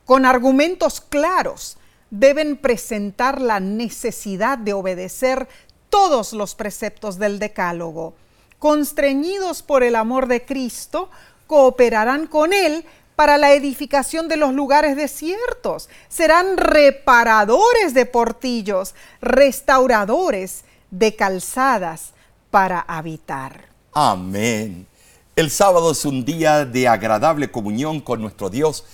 [0.06, 1.78] Con argumentos claros
[2.10, 5.48] deben presentar la necesidad de obedecer
[5.92, 8.16] todos los preceptos del Decálogo.
[8.58, 11.12] Constreñidos por el amor de Cristo,
[11.46, 12.84] cooperarán con Él
[13.16, 15.90] para la edificación de los lugares desiertos.
[16.10, 22.14] Serán reparadores de portillos, restauradores de calzadas
[22.50, 23.66] para habitar.
[23.94, 24.88] Amén.
[25.36, 28.86] El sábado es un día de agradable comunión con nuestro Dios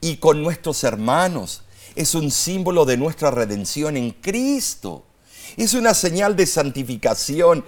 [0.00, 1.62] y con nuestros hermanos.
[1.94, 5.04] Es un símbolo de nuestra redención en Cristo.
[5.56, 7.64] Es una señal de santificación.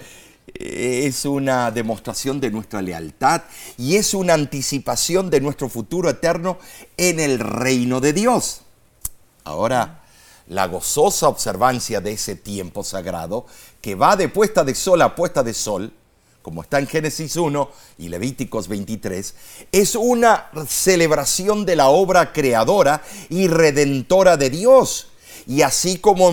[0.54, 3.42] Es una demostración de nuestra lealtad
[3.78, 6.58] y es una anticipación de nuestro futuro eterno
[6.96, 8.60] en el reino de Dios.
[9.42, 10.04] Ahora,
[10.48, 13.46] la gozosa observancia de ese tiempo sagrado,
[13.80, 15.92] que va de puesta de sol a puesta de sol,
[16.42, 19.34] como está en Génesis 1 y Levíticos 23,
[19.72, 25.08] es una celebración de la obra creadora y redentora de Dios.
[25.46, 26.30] Y así como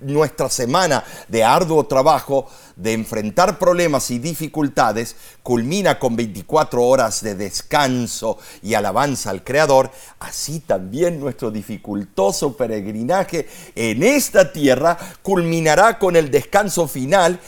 [0.00, 7.34] nuestra semana de arduo trabajo, de enfrentar problemas y dificultades, culmina con 24 horas de
[7.34, 9.90] descanso y alabanza al Creador,
[10.20, 17.40] así también nuestro dificultoso peregrinaje en esta tierra culminará con el descanso final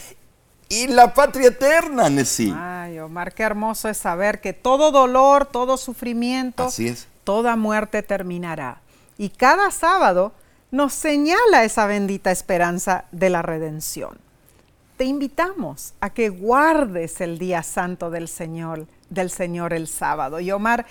[0.68, 2.52] y la patria eterna, Nessie.
[2.56, 7.06] Ay, Omar, qué hermoso es saber que todo dolor, todo sufrimiento, Así es.
[7.24, 8.80] toda muerte terminará.
[9.18, 10.32] Y cada sábado
[10.70, 14.18] nos señala esa bendita esperanza de la redención.
[14.96, 20.40] Te invitamos a que guardes el día santo del Señor, del Señor el sábado.
[20.40, 20.86] Y Omar,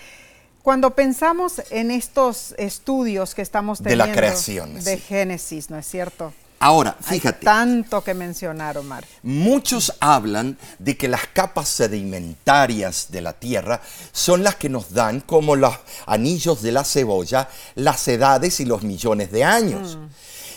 [0.62, 5.02] cuando pensamos en estos estudios que estamos De la teniendo creación, de sí.
[5.02, 6.32] Génesis, ¿no es cierto?
[6.58, 7.44] Ahora, Hay fíjate.
[7.44, 9.04] tanto que mencionar, Omar.
[9.22, 15.20] Muchos hablan de que las capas sedimentarias de la Tierra son las que nos dan,
[15.20, 15.74] como los
[16.06, 19.98] anillos de la cebolla, las edades y los millones de años.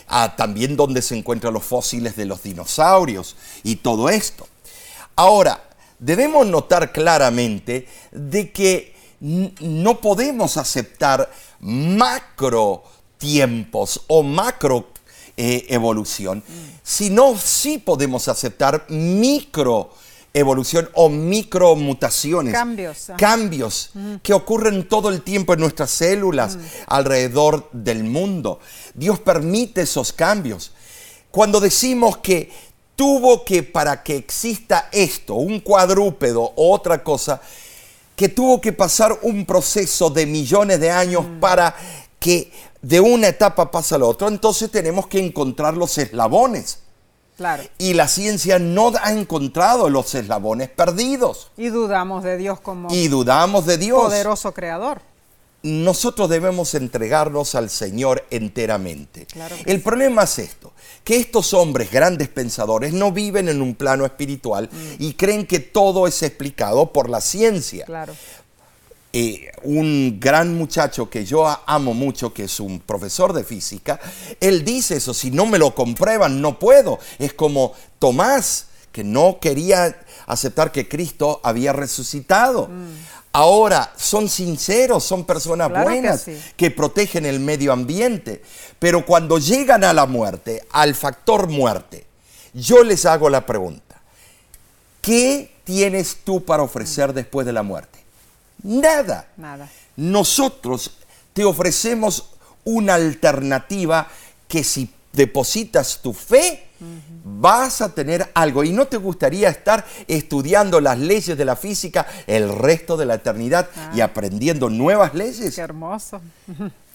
[0.07, 4.47] Ah, también donde se encuentran los fósiles de los dinosaurios y todo esto.
[5.15, 5.61] Ahora,
[5.99, 12.83] debemos notar claramente de que no podemos aceptar macro
[13.17, 14.87] tiempos o macro
[15.41, 16.43] eh, evolución,
[16.83, 19.89] sino sí podemos aceptar micro
[20.33, 22.53] evolución o micromutaciones.
[22.53, 23.07] Cambios.
[23.17, 28.59] Cambios que ocurren todo el tiempo en nuestras células alrededor del mundo.
[28.93, 30.73] Dios permite esos cambios.
[31.31, 32.51] Cuando decimos que
[32.97, 37.39] tuvo que, para que exista esto, un cuadrúpedo o otra cosa,
[38.13, 41.73] que tuvo que pasar un proceso de millones de años para
[42.19, 46.79] que de una etapa pase a la otra, entonces tenemos que encontrar los eslabones.
[47.37, 47.63] Claro.
[47.77, 51.51] Y la ciencia no ha encontrado los eslabones perdidos.
[51.55, 54.01] Y dudamos de Dios como Y dudamos de Dios.
[54.03, 55.01] poderoso creador.
[55.61, 59.25] nosotros debemos entregarnos al Señor enteramente.
[59.25, 59.83] Claro El sí.
[59.83, 60.71] problema es esto,
[61.03, 64.69] que estos hombres, grandes pensadores, no viven en un plano espiritual
[64.99, 67.85] y creen que todo es explicado por la ciencia.
[67.85, 68.13] Claro.
[69.11, 73.99] Eh, un gran muchacho que yo amo mucho, que es un profesor de física,
[74.39, 76.99] él dice eso, si no me lo comprueban, no puedo.
[77.17, 82.69] Es como Tomás, que no quería aceptar que Cristo había resucitado.
[83.31, 86.39] Ahora, son sinceros, son personas Claro que buenas sí.
[86.55, 88.41] que protegen el medio ambiente,
[88.79, 92.05] pero cuando llegan a la muerte, al factor muerte,
[92.53, 94.01] yo les hago la pregunta,
[95.01, 97.98] ¿qué tienes tú para ofrecer después de la muerte?
[98.63, 99.27] Nada.
[99.37, 99.69] Nada.
[99.95, 100.97] Nosotros
[101.33, 102.31] te ofrecemos
[102.63, 104.07] una alternativa
[104.47, 106.67] que si depositas tu fe,
[107.23, 108.63] vas a tener algo.
[108.63, 113.15] ¿Y no te gustaría estar estudiando las leyes de la física el resto de la
[113.15, 115.55] eternidad y aprendiendo nuevas leyes?
[115.55, 116.21] Qué hermoso.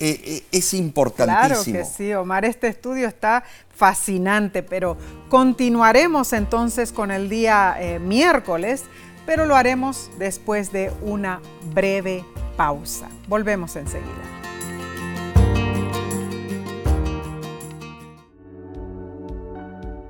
[0.01, 1.79] Eh, eh, es Claro importantísimo.
[1.79, 2.45] que sí, Omar.
[2.45, 3.45] Este estudio está
[3.77, 4.97] fascinante, pero
[5.29, 8.83] continuaremos entonces con el día eh, miércoles,
[9.27, 11.41] pero lo haremos después de una
[11.75, 12.25] breve
[12.57, 13.09] pausa.
[13.29, 14.35] Volvemos enseguida.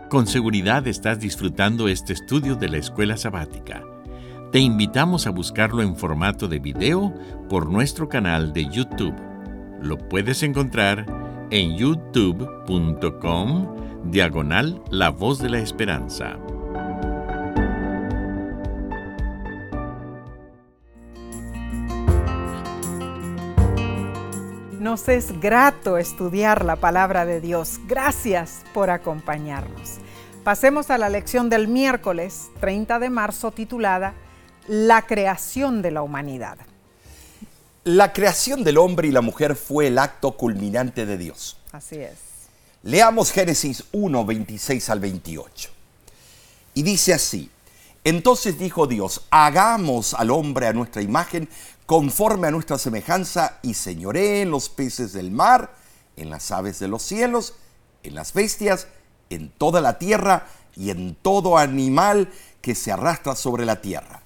[0.09, 3.83] Con seguridad estás disfrutando este estudio de la escuela sabática.
[4.53, 7.13] Te invitamos a buscarlo en formato de video
[7.49, 9.17] por nuestro canal de YouTube.
[9.83, 11.05] Lo puedes encontrar
[11.51, 13.67] en youtube.com
[14.05, 16.39] diagonal La Voz de la Esperanza.
[24.85, 27.81] Nos es grato estudiar la palabra de Dios.
[27.89, 29.93] Gracias por acompañarnos.
[30.45, 34.13] Pasemos a la lección del miércoles 30 de marzo titulada
[34.69, 36.59] La creación de la humanidad.
[37.85, 41.57] La creación del hombre y la mujer fue el acto culminante de Dios.
[41.73, 42.19] Así es.
[42.83, 45.71] Leamos Génesis 1, 26 al 28.
[46.75, 47.51] Y dice así,
[48.07, 51.49] entonces dijo Dios, hagamos al hombre a nuestra imagen,
[51.87, 55.75] conforme a nuestra semejanza, y señoré en los peces del mar,
[56.17, 57.55] en las aves de los cielos,
[58.03, 58.87] en las bestias,
[59.31, 64.23] en toda la tierra y en todo animal que se arrastra sobre la tierra.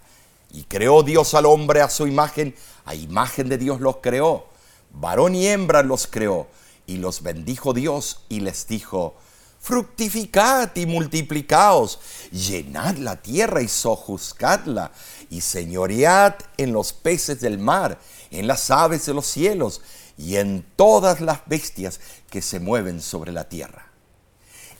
[0.52, 2.54] Y creó Dios al hombre a su imagen,
[2.84, 4.46] a imagen de Dios los creó,
[4.92, 6.46] varón y hembra los creó,
[6.86, 9.14] y los bendijo Dios y les dijo,
[9.60, 12.00] fructificad y multiplicaos,
[12.30, 14.92] llenad la tierra y sojuzgadla,
[15.30, 17.98] y señoread en los peces del mar,
[18.30, 19.82] en las aves de los cielos,
[20.16, 23.86] y en todas las bestias que se mueven sobre la tierra.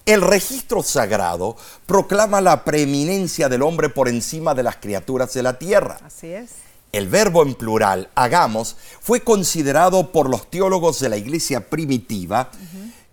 [0.05, 5.59] El registro sagrado proclama la preeminencia del hombre por encima de las criaturas de la
[5.59, 6.01] tierra.
[6.03, 6.51] Así es.
[6.93, 12.51] El verbo en plural, hagamos, fue considerado por los teólogos de la iglesia primitiva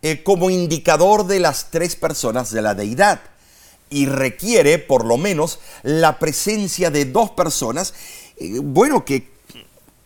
[0.01, 3.21] eh, como indicador de las tres personas de la deidad
[3.89, 7.93] y requiere por lo menos la presencia de dos personas,
[8.37, 9.27] eh, bueno, que,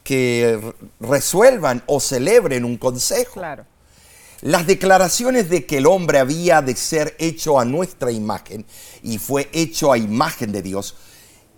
[0.04, 0.60] que
[1.00, 3.34] resuelvan o celebren un consejo.
[3.34, 3.66] Claro.
[4.42, 8.66] Las declaraciones de que el hombre había de ser hecho a nuestra imagen
[9.04, 10.96] y fue hecho a imagen de Dios,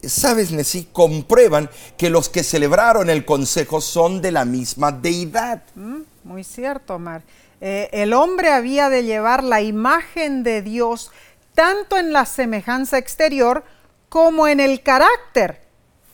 [0.04, 5.62] sabes, Nesí, comprueban que los que celebraron el consejo son de la misma deidad.
[5.76, 7.22] Mm, Muy cierto, Omar.
[7.62, 11.12] Eh, el hombre había de llevar la imagen de Dios
[11.54, 13.64] tanto en la semejanza exterior
[14.10, 15.62] como en el carácter,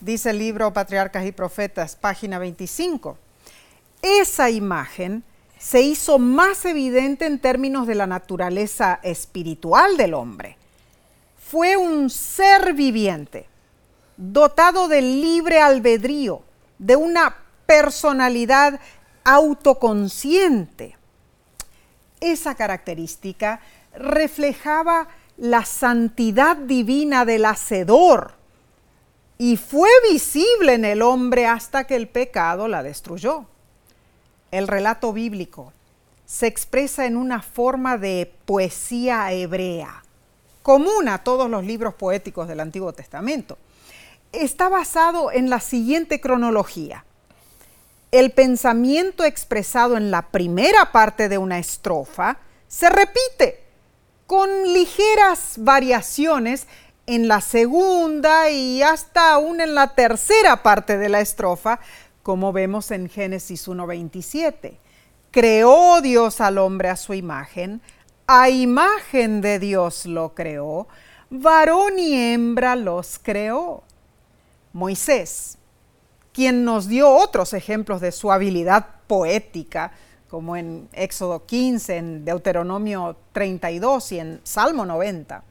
[0.01, 3.17] dice el libro Patriarcas y Profetas, página 25.
[4.01, 5.23] Esa imagen
[5.57, 10.57] se hizo más evidente en términos de la naturaleza espiritual del hombre.
[11.39, 13.47] Fue un ser viviente,
[14.17, 16.41] dotado de libre albedrío,
[16.77, 18.79] de una personalidad
[19.23, 20.96] autoconsciente.
[22.19, 23.61] Esa característica
[23.95, 25.07] reflejaba
[25.37, 28.33] la santidad divina del Hacedor
[29.37, 33.45] y fue visible en el hombre hasta que el pecado la destruyó.
[34.49, 35.73] El relato bíblico
[36.25, 40.03] se expresa en una forma de poesía hebrea,
[40.63, 43.57] común a todos los libros poéticos del Antiguo Testamento.
[44.31, 47.05] Está basado en la siguiente cronología.
[48.11, 53.65] El pensamiento expresado en la primera parte de una estrofa se repite
[54.27, 56.67] con ligeras variaciones
[57.05, 61.79] en la segunda y hasta aún en la tercera parte de la estrofa,
[62.23, 64.77] como vemos en Génesis 1.27.
[65.31, 67.81] Creó Dios al hombre a su imagen,
[68.25, 70.87] a imagen de Dios lo creó,
[71.29, 73.83] varón y hembra los creó.
[74.73, 75.57] Moisés,
[76.37, 79.91] quien nos dio otros ejemplos de su habilidad poética,
[80.29, 85.43] como en Éxodo 15, en Deuteronomio 32 y en Salmo 90.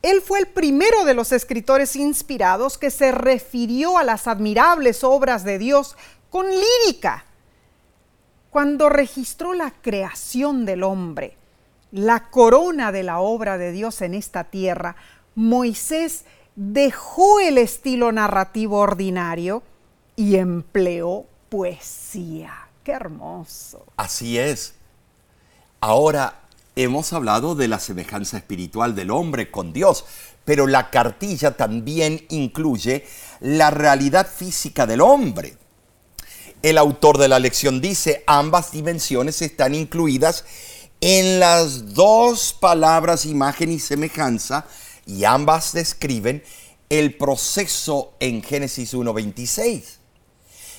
[0.00, 5.44] Él fue el primero de los escritores inspirados que se refirió a las admirables obras
[5.44, 5.94] de Dios
[6.30, 7.26] con lírica.
[8.48, 11.36] Cuando registró la creación del hombre,
[11.90, 14.96] la corona de la obra de Dios en esta tierra,
[15.34, 16.24] Moisés
[16.56, 19.62] dejó el estilo narrativo ordinario
[20.16, 22.68] y empleó poesía.
[22.84, 23.86] ¡Qué hermoso!
[23.96, 24.74] Así es.
[25.80, 26.42] Ahora
[26.76, 30.04] hemos hablado de la semejanza espiritual del hombre con Dios,
[30.44, 33.06] pero la cartilla también incluye
[33.40, 35.56] la realidad física del hombre.
[36.62, 40.44] El autor de la lección dice, ambas dimensiones están incluidas
[41.00, 44.66] en las dos palabras imagen y semejanza
[45.04, 46.44] y ambas describen
[46.88, 50.01] el proceso en Génesis 1.26.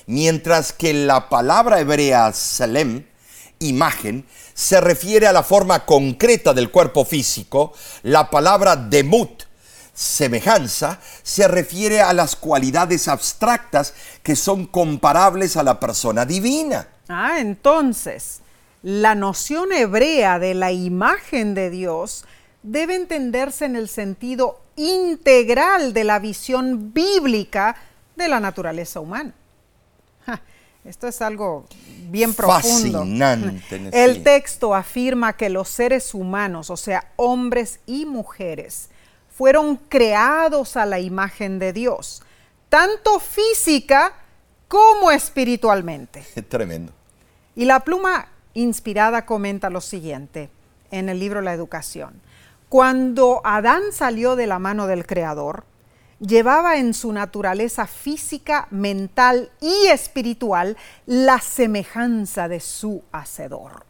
[0.06, 3.04] Mientras que la palabra hebrea salem,
[3.58, 9.44] imagen, se refiere a la forma concreta del cuerpo físico, la palabra demut,
[9.94, 16.88] semejanza, se refiere a las cualidades abstractas que son comparables a la persona divina.
[17.08, 18.40] Ah, entonces,
[18.82, 22.24] la noción hebrea de la imagen de Dios
[22.62, 27.76] debe entenderse en el sentido integral de la visión bíblica
[28.16, 29.32] de la naturaleza humana.
[30.84, 31.66] Esto es algo
[32.10, 32.98] bien profundo.
[32.98, 33.90] Fascinante.
[33.92, 38.90] El texto afirma que los seres humanos, o sea, hombres y mujeres,
[39.30, 42.22] fueron creados a la imagen de Dios,
[42.68, 44.12] tanto física
[44.68, 46.22] como espiritualmente.
[46.48, 46.92] Tremendo.
[47.56, 50.50] Y la pluma inspirada comenta lo siguiente
[50.90, 52.20] en el libro La Educación.
[52.68, 55.64] Cuando Adán salió de la mano del Creador,
[56.26, 63.84] llevaba en su naturaleza física, mental y espiritual la semejanza de su Hacedor.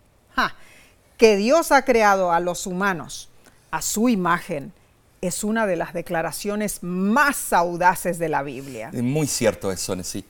[1.16, 3.30] Que Dios ha creado a los humanos
[3.70, 4.72] a su imagen
[5.20, 8.90] es una de las declaraciones más audaces de la Biblia.
[8.92, 10.24] Muy cierto eso, sí.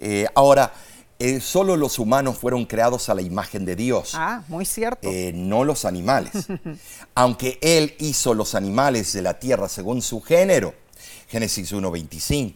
[0.00, 0.72] Eh, ahora,
[1.18, 4.12] eh, solo los humanos fueron creados a la imagen de Dios.
[4.14, 5.08] Ah, muy cierto.
[5.08, 6.46] Eh, no los animales.
[7.14, 10.74] Aunque Él hizo los animales de la tierra según su género.
[11.28, 12.54] Génesis 1.25.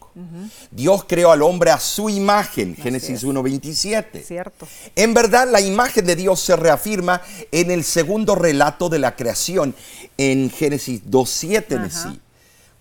[0.70, 4.22] Dios creó al hombre a su imagen, Génesis 1.27.
[4.22, 4.68] Cierto.
[4.94, 9.74] En verdad, la imagen de Dios se reafirma en el segundo relato de la creación,
[10.16, 12.20] en Génesis 2.7 sí.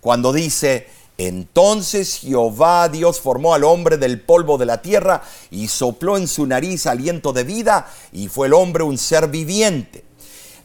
[0.00, 0.86] Cuando dice,
[1.18, 6.46] entonces Jehová Dios formó al hombre del polvo de la tierra y sopló en su
[6.46, 10.04] nariz aliento de vida y fue el hombre un ser viviente.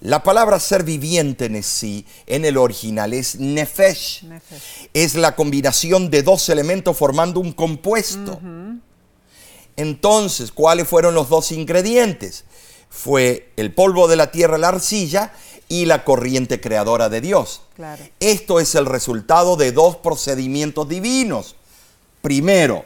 [0.03, 4.25] La palabra ser viviente en sí, en el original, es nefesh.
[4.93, 8.37] Es la combinación de dos elementos formando un compuesto.
[9.77, 12.43] Entonces, ¿cuáles fueron los dos ingredientes?
[12.89, 15.31] Fue el polvo de la tierra, la arcilla,
[15.69, 17.61] y la corriente creadora de Dios.
[18.19, 21.55] Esto es el resultado de dos procedimientos divinos.
[22.21, 22.83] Primero,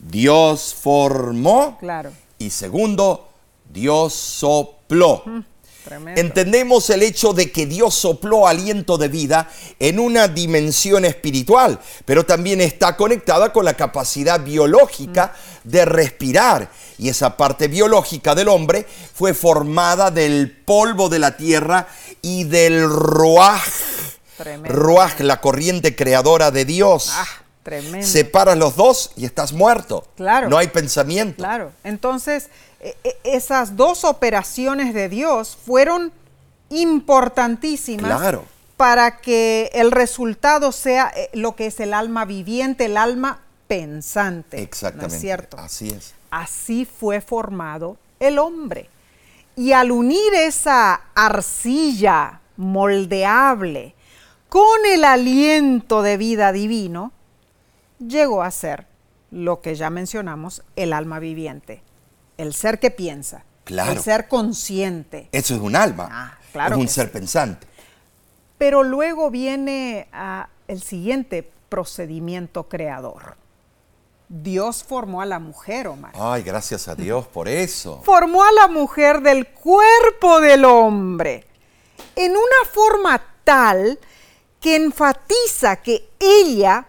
[0.00, 1.78] Dios formó.
[2.36, 3.28] Y segundo,
[3.72, 5.22] Dios sopló.
[6.16, 12.24] Entendemos el hecho de que Dios sopló aliento de vida en una dimensión espiritual, pero
[12.26, 15.32] también está conectada con la capacidad biológica
[15.64, 15.68] mm.
[15.68, 16.70] de respirar.
[16.98, 21.88] Y esa parte biológica del hombre fue formada del polvo de la tierra
[22.22, 23.62] y del ruaj.
[24.64, 27.10] Ruaj, la corriente creadora de Dios.
[27.12, 27.26] Ah,
[27.62, 28.06] tremendo.
[28.06, 30.06] Separas los dos y estás muerto.
[30.16, 30.48] Claro.
[30.48, 31.36] No hay pensamiento.
[31.36, 31.72] Claro.
[31.82, 32.48] Entonces,
[33.24, 36.12] esas dos operaciones de Dios fueron
[36.70, 38.36] importantísimas
[38.76, 44.62] para que el resultado sea eh, lo que es el alma viviente, el alma pensante.
[44.62, 45.16] Exactamente.
[45.16, 45.58] es cierto?
[45.58, 46.14] Así es.
[46.30, 48.88] Así fue formado el hombre.
[49.56, 53.94] Y al unir esa arcilla moldeable
[54.48, 57.10] con el aliento de vida divino,
[57.98, 58.86] llegó a ser
[59.32, 61.82] lo que ya mencionamos, el alma viviente
[62.38, 65.28] el ser que piensa, el ser consciente.
[65.32, 67.66] Eso es un alma, ah, claro es un ser pensante.
[68.56, 73.36] Pero luego viene ah, el siguiente procedimiento creador.
[74.28, 76.12] Dios formó a la mujer, Omar.
[76.14, 78.02] Ay, gracias a Dios por eso.
[78.04, 81.46] Formó a la mujer del cuerpo del hombre
[82.14, 83.98] en una forma tal
[84.60, 86.86] que enfatiza que ella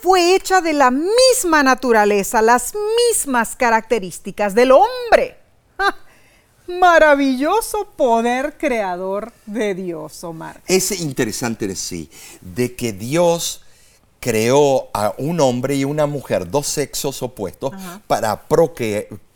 [0.00, 2.74] fue hecha de la misma naturaleza, las
[3.08, 5.36] mismas características del hombre.
[6.66, 10.60] Maravilloso poder creador de Dios, Omar.
[10.66, 13.62] Es interesante decir de que Dios
[14.20, 17.72] creó a un hombre y una mujer, dos sexos opuestos,
[18.06, 18.48] para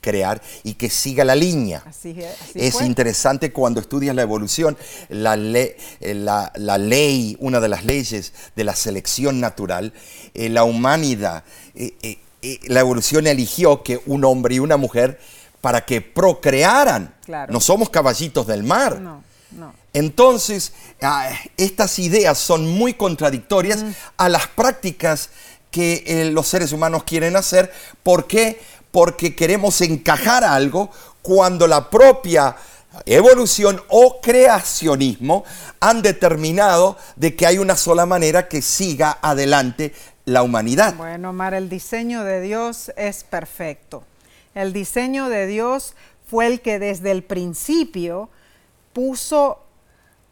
[0.03, 1.83] procrear y que siga la línea.
[1.87, 2.27] Así es.
[2.41, 2.87] así Es fue.
[2.87, 4.77] interesante cuando estudias la evolución,
[5.09, 9.93] la, le- eh, la- la ley, una de las leyes de la selección natural,
[10.35, 11.45] eh, la humanidad,
[11.77, 12.19] eh,
[12.65, 15.21] la evolución eligió que un hombre y una mujer
[15.61, 17.15] para que procrearan.
[17.25, 17.53] Claro.
[17.53, 19.01] No somos caballitos del mar.
[19.01, 19.23] No,
[19.53, 19.73] no.
[19.93, 23.85] Entonces, ah, estas ideas son muy contradictorias
[24.17, 25.31] a las prácticas
[25.71, 27.73] que los seres humanos quieren hacer.
[28.03, 28.61] ¿Por qué?
[28.93, 30.91] Porque queremos encajar algo
[31.23, 32.55] cuando la propia
[33.07, 35.45] evolución o creacionismo
[35.81, 39.93] han determinado de que hay una sola manera que siga adelante
[40.25, 40.95] la humanidad.
[40.95, 44.05] Bueno, Omar, el diseño de Dios es perfecto.
[44.55, 45.95] El diseño de Dios
[46.29, 48.29] fue el que desde el principio
[48.93, 49.59] puso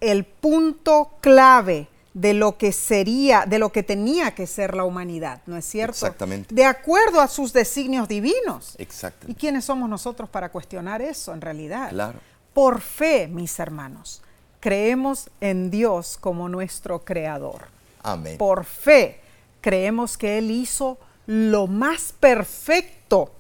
[0.01, 5.43] el punto clave de lo que sería, de lo que tenía que ser la humanidad,
[5.47, 5.93] ¿no es cierto?
[5.93, 6.53] Exactamente.
[6.55, 8.75] De acuerdo a sus designios divinos.
[8.79, 9.27] Exacto.
[9.31, 11.91] ¿Y quiénes somos nosotros para cuestionar eso en realidad?
[11.91, 12.19] Claro.
[12.53, 14.23] Por fe, mis hermanos,
[14.59, 17.69] creemos en Dios como nuestro creador.
[18.03, 18.37] Amén.
[18.39, 19.21] Por fe
[19.61, 23.31] creemos que Él hizo lo más perfecto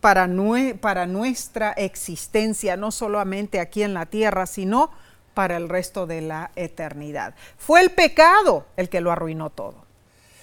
[0.00, 4.90] para, nue- para nuestra existencia, no solamente aquí en la tierra, sino
[5.36, 7.34] para el resto de la eternidad.
[7.58, 9.84] Fue el pecado el que lo arruinó todo.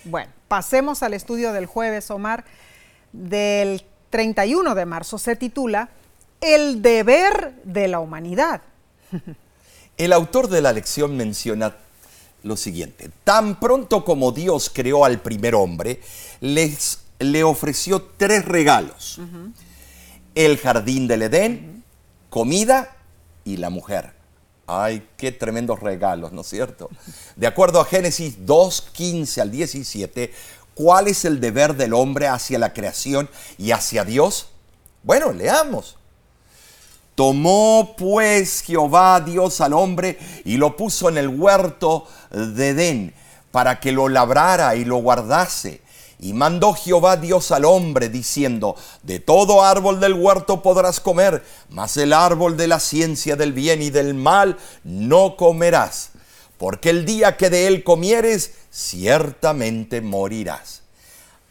[0.03, 2.45] Bueno, pasemos al estudio del jueves, Omar,
[3.11, 5.17] del 31 de marzo.
[5.17, 5.89] Se titula
[6.39, 8.61] El deber de la humanidad.
[9.97, 11.75] El autor de la lección menciona
[12.43, 13.09] lo siguiente.
[13.23, 16.01] Tan pronto como Dios creó al primer hombre,
[16.39, 19.19] les, le ofreció tres regalos.
[20.35, 21.83] El jardín del Edén,
[22.29, 22.95] comida
[23.43, 24.22] y la mujer.
[24.82, 26.89] Ay, qué tremendos regalos, ¿no es cierto?
[27.36, 30.34] De acuerdo a Génesis 2, 15 al 17,
[30.74, 34.47] ¿cuál es el deber del hombre hacia la creación y hacia Dios?
[35.03, 35.97] Bueno, leamos.
[37.15, 43.13] Tomó pues Jehová Dios al hombre y lo puso en el huerto de Edén
[43.51, 45.82] para que lo labrara y lo guardase.
[46.24, 51.97] Y mandó Jehová Dios al hombre diciendo, de todo árbol del huerto podrás comer, mas
[51.97, 56.11] el árbol de la ciencia del bien y del mal no comerás,
[56.57, 60.84] porque el día que de él comieres, ciertamente morirás.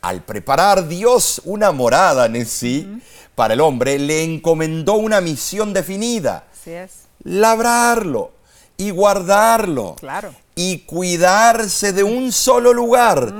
[0.00, 2.88] Al preparar Dios una morada en sí
[3.34, 6.92] para el hombre, le encomendó una misión definida, Así es.
[7.24, 8.32] labrarlo
[8.78, 10.34] y guardarlo Claro.
[10.54, 13.34] y cuidarse de un solo lugar,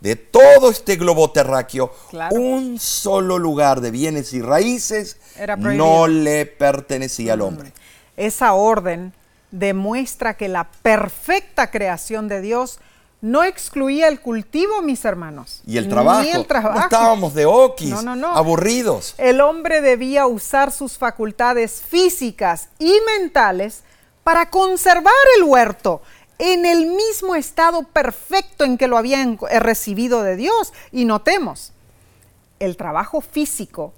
[0.00, 2.36] de todo este globo terráqueo, Claro.
[2.36, 5.16] un solo lugar de bienes y raíces.
[5.56, 5.76] Mm.
[5.76, 7.72] no le pertenecía al hombre.
[8.16, 9.12] Esa orden
[9.50, 12.78] demuestra que la perfecta creación de Dios
[13.20, 15.62] no excluía el cultivo, mis hermanos.
[15.66, 16.78] Y el trabajo, Ni el trabajo.
[16.78, 18.28] no estábamos de oquis, No, no, no.
[18.36, 19.14] aburridos.
[19.18, 23.82] El hombre debía usar sus facultades físicas y mentales
[24.22, 26.00] para conservar el huerto
[26.38, 30.72] en el mismo estado perfecto en que lo había en- eh, recibido de Dios.
[30.92, 31.72] Y notemos,
[32.60, 33.92] el trabajo físico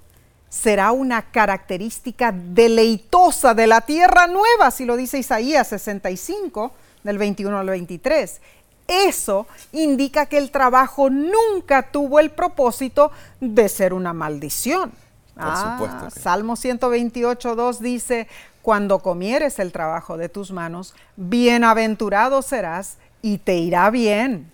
[0.49, 6.71] será una característica deleitosa de la tierra nueva, así lo dice Isaías 65,
[7.03, 8.41] del 21 al 23.
[8.87, 14.91] Eso indica que el trabajo nunca tuvo el propósito de ser una maldición.
[15.35, 18.27] Por supuesto que- Salmo 128, 2 dice,
[18.61, 24.51] cuando comieres el trabajo de tus manos, bienaventurado serás y te irá bien.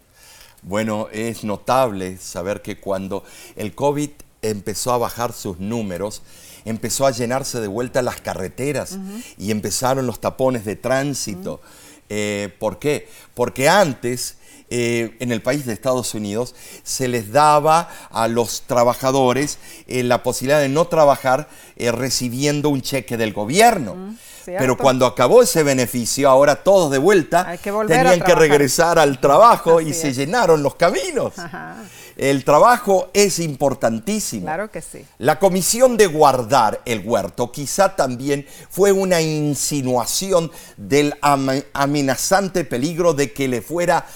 [0.62, 3.24] Bueno, es notable saber que cuando
[3.56, 4.10] el COVID
[4.42, 6.22] empezó a bajar sus números,
[6.66, 8.98] empezó a llenarse de vuelta las carreteras
[9.38, 11.62] y empezaron los tapones de tránsito.
[12.10, 13.08] Eh, ¿Por qué?
[13.34, 14.37] Porque antes,
[14.70, 16.54] eh, en el país de Estados Unidos,
[16.84, 21.48] se les daba a los trabajadores eh, la posibilidad de no trabajar
[21.78, 24.18] eh, recibiendo un cheque del gobierno.
[24.44, 24.60] cierto.
[24.60, 29.80] Pero cuando acabó ese beneficio, ahora todos de vuelta que tenían que regresar al trabajo
[29.80, 31.40] y se llenaron los caminos.
[31.40, 31.78] Ajá.
[32.18, 34.46] El trabajo es importantísimo.
[34.46, 35.06] Claro que sí.
[35.20, 43.34] La comisión de guardar el huerto quizá también fue una insinuación del amenazante peligro de
[43.34, 44.08] que le fuera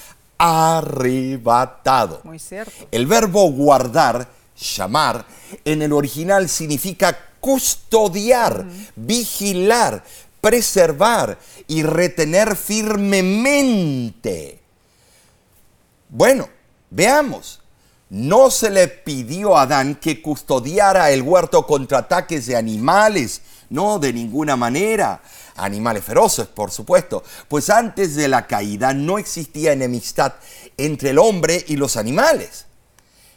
[0.43, 2.21] arrebatado.
[2.23, 2.87] Muy cierto.
[2.89, 4.27] El verbo guardar,
[4.57, 5.23] llamar,
[5.63, 8.65] en el original significa custodiar,
[8.95, 10.03] vigilar,
[10.41, 11.37] preservar
[11.67, 14.59] y retener firmemente.
[16.09, 16.49] Bueno,
[16.89, 17.61] veamos.
[18.09, 23.41] no se le pidió a Adán que custodiara el huerto contra ataques de animales,
[23.72, 25.22] no, de ninguna manera.
[25.55, 30.34] Animales feroces, por supuesto, pues antes de la caída no existía enemistad
[30.78, 32.65] entre el hombre y los animales.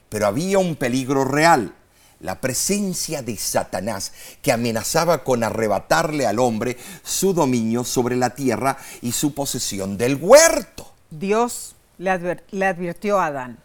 [0.08, 1.74] Pero había un peligro real,
[2.20, 4.12] la presencia de Satanás
[4.42, 10.16] que amenazaba con arrebatarle al hombre su dominio sobre la tierra y su posesión del
[10.16, 10.92] huerto.
[11.10, 13.58] Dios le, advirtió a Adán,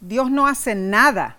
[0.00, 1.38] Dios no hace nada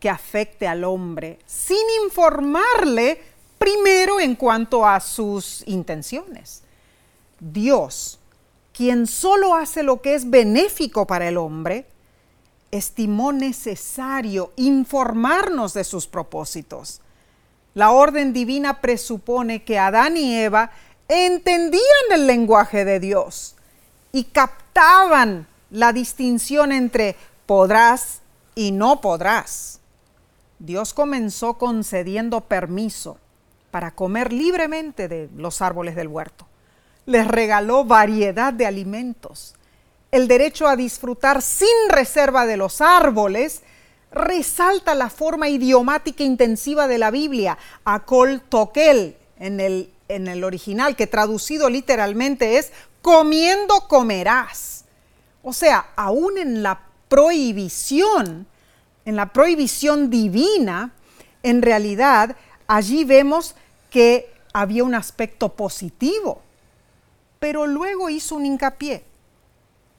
[0.00, 6.62] que afecte al hombre sin informarle primero en cuanto a sus intenciones.
[7.40, 8.18] Dios,
[8.72, 11.86] quien solo hace lo que es benéfico para el hombre,
[12.70, 17.00] estimó necesario informarnos de sus propósitos.
[17.74, 20.70] La orden divina presupone que Adán y Eva
[21.08, 21.82] entendían
[22.12, 23.54] el lenguaje de Dios
[24.12, 28.20] y captaban la distinción entre podrás
[28.54, 29.80] y no podrás.
[30.58, 33.18] Dios comenzó concediendo permiso
[33.76, 36.46] para comer libremente de los árboles del huerto.
[37.04, 39.54] Les regaló variedad de alimentos.
[40.10, 43.60] El derecho a disfrutar sin reserva de los árboles
[44.10, 50.96] resalta la forma idiomática intensiva de la Biblia, akol tokel en el, en el original,
[50.96, 52.72] que traducido literalmente es
[53.02, 54.86] comiendo comerás.
[55.42, 58.46] O sea, aún en la prohibición,
[59.04, 60.94] en la prohibición divina,
[61.42, 63.54] en realidad allí vemos
[63.96, 66.42] que había un aspecto positivo,
[67.38, 69.02] pero luego hizo un hincapié,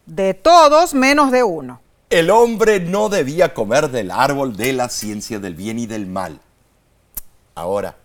[0.05, 1.81] de todos menos de uno.
[2.11, 6.39] El hombre no debía comer del árbol de la ciencia del bien y del mal.
[7.55, 7.97] Ahora,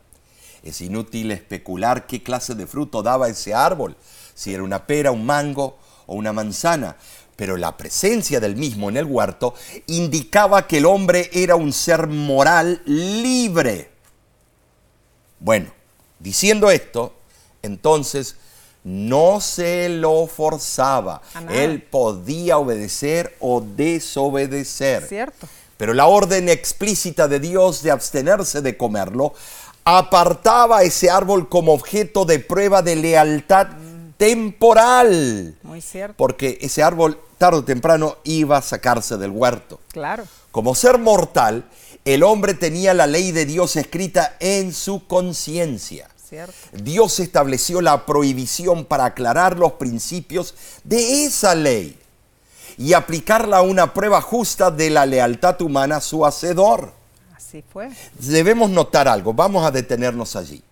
[0.63, 3.95] es inútil especular qué clase de fruto daba ese árbol,
[4.33, 5.77] si era una pera, un mango
[6.07, 6.97] o una manzana,
[7.37, 9.55] pero la presencia del mismo en el huerto
[9.89, 13.91] indicaba que el hombre era un ser moral libre.
[15.39, 15.82] Bueno,
[16.23, 17.13] diciendo esto,
[17.63, 18.37] entonces
[18.85, 21.23] no se lo forzaba.
[21.51, 25.07] Él podía obedecer o desobedecer.
[25.07, 25.49] Cierto.
[25.77, 29.35] Pero la orden explícita de Dios de abstenerse de comerlo
[29.85, 33.69] apartaba ese árbol como objeto de prueba de lealtad
[34.17, 35.57] temporal.
[35.63, 36.15] Muy cierto.
[36.17, 39.81] Porque ese árbol tarde o temprano iba a sacarse del huerto.
[39.91, 40.25] Claro.
[40.53, 41.65] Como ser mortal,
[42.05, 46.09] el hombre tenía la ley de Dios escrita en su conciencia.
[46.73, 50.55] Dios estableció la prohibición para aclarar los principios
[50.85, 51.99] de esa ley
[52.79, 56.93] y aplicarla a una prueba justa de la lealtad humana a su hacedor.
[57.37, 57.91] Así fue.
[58.19, 60.63] Debemos notar algo, vamos a detenernos allí,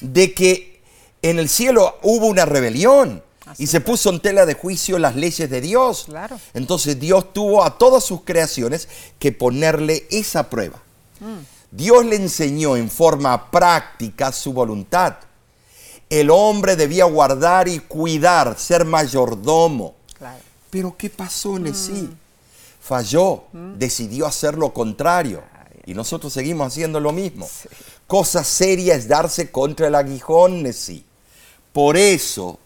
[0.00, 0.80] de que
[1.22, 3.22] en el cielo hubo una rebelión
[3.58, 6.04] y se puso en tela de juicio las leyes de Dios.
[6.06, 6.38] Claro.
[6.54, 8.88] Entonces Dios tuvo a todas sus creaciones
[9.18, 10.80] que ponerle esa prueba.
[11.18, 11.59] Mm.
[11.70, 15.16] Dios le enseñó en forma práctica su voluntad.
[16.08, 19.94] El hombre debía guardar y cuidar, ser mayordomo.
[20.70, 21.92] Pero ¿qué pasó en sí?
[21.92, 22.16] Mm.
[22.80, 23.74] Falló, mm.
[23.74, 25.42] decidió hacer lo contrario.
[25.86, 27.48] Y nosotros seguimos haciendo lo mismo.
[28.06, 31.04] Cosa seria es darse contra el aguijón, sí.
[31.72, 32.58] Por eso,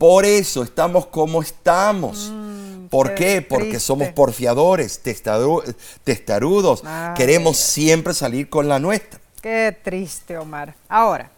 [0.00, 2.30] por eso estamos como estamos.
[2.32, 3.42] Mm, ¿Por qué?
[3.42, 6.82] Porque somos porfiadores, testarudos.
[7.14, 9.20] Queremos siempre salir con la nuestra.
[9.42, 10.74] Qué triste, Omar.
[10.88, 11.30] Ahora,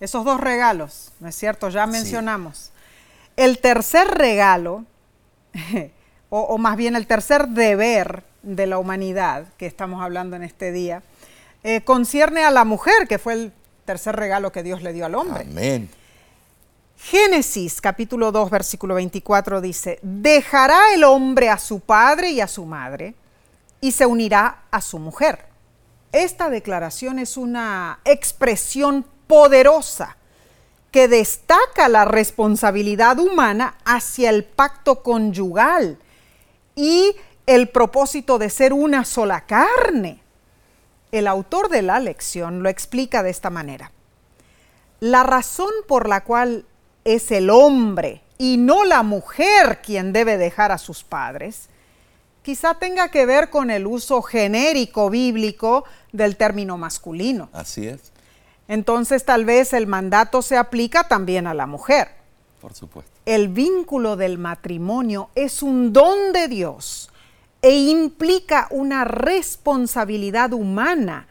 [0.00, 1.68] esos dos regalos, ¿no es cierto?
[1.68, 2.72] Ya mencionamos.
[3.36, 4.84] El tercer regalo,
[6.28, 11.04] o, más bien el tercer deber de la humanidad que estamos hablando en este día,
[11.62, 13.52] eh, concierne a la mujer, que fue el
[13.84, 15.46] tercer regalo que Dios le dio al hombre.
[15.48, 15.88] Amén.
[17.00, 22.66] Génesis capítulo 2 versículo 24 dice, dejará el hombre a su padre y a su
[22.66, 23.14] madre
[23.80, 25.46] y se unirá a su mujer.
[26.10, 30.16] Esta declaración es una expresión poderosa
[30.90, 35.98] que destaca la responsabilidad humana hacia el pacto conyugal
[36.74, 37.14] y
[37.46, 40.20] el propósito de ser una sola carne.
[41.12, 43.92] El autor de la lección lo explica de esta manera.
[45.00, 46.66] La razón por la cual
[47.14, 51.68] es el hombre y no la mujer quien debe dejar a sus padres,
[52.42, 57.48] quizá tenga que ver con el uso genérico bíblico del término masculino.
[57.52, 58.12] Así es.
[58.68, 62.08] Entonces tal vez el mandato se aplica también a la mujer.
[62.60, 63.10] Por supuesto.
[63.24, 67.10] El vínculo del matrimonio es un don de Dios
[67.62, 71.26] e implica una responsabilidad humana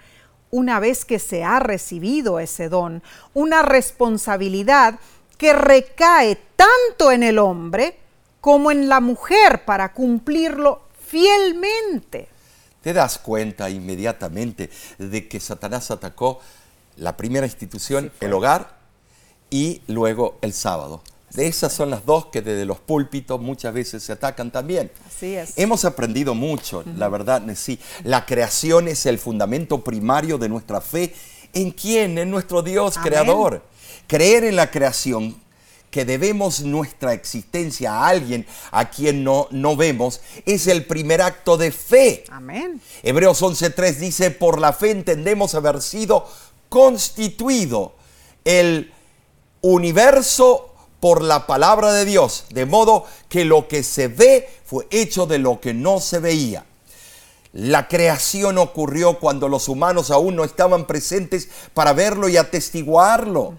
[0.50, 3.04] una vez que se ha recibido ese don,
[3.34, 5.00] una responsabilidad
[5.38, 7.98] que recae tanto en el hombre
[8.42, 12.30] como en la mujer para cumplirlo fielmente.
[12.82, 16.40] Te das cuenta inmediatamente de que Satanás atacó
[16.96, 18.78] la primera institución, el hogar,
[19.50, 21.02] y luego el sábado.
[21.32, 24.92] De esas son las dos que desde los púlpitos muchas veces se atacan también.
[25.06, 25.54] Así es.
[25.58, 27.80] Hemos aprendido mucho, la verdad, sí.
[28.04, 31.14] La creación es el fundamento primario de nuestra fe.
[31.54, 32.18] ¿En quién?
[32.18, 33.10] En nuestro Dios Amén.
[33.10, 33.62] creador.
[34.08, 35.40] Creer en la creación,
[35.92, 41.58] que debemos nuestra existencia a alguien a quien no, no vemos, es el primer acto
[41.58, 42.24] de fe.
[42.30, 42.82] Amén.
[43.04, 46.28] Hebreos 11.3 dice, por la fe entendemos haber sido
[46.70, 47.94] constituido
[48.44, 48.94] el
[49.62, 55.26] universo por la palabra de Dios, de modo que lo que se ve fue hecho
[55.26, 56.66] de lo que no se veía.
[57.58, 63.56] La creación ocurrió cuando los humanos aún no estaban presentes para verlo y atestiguarlo.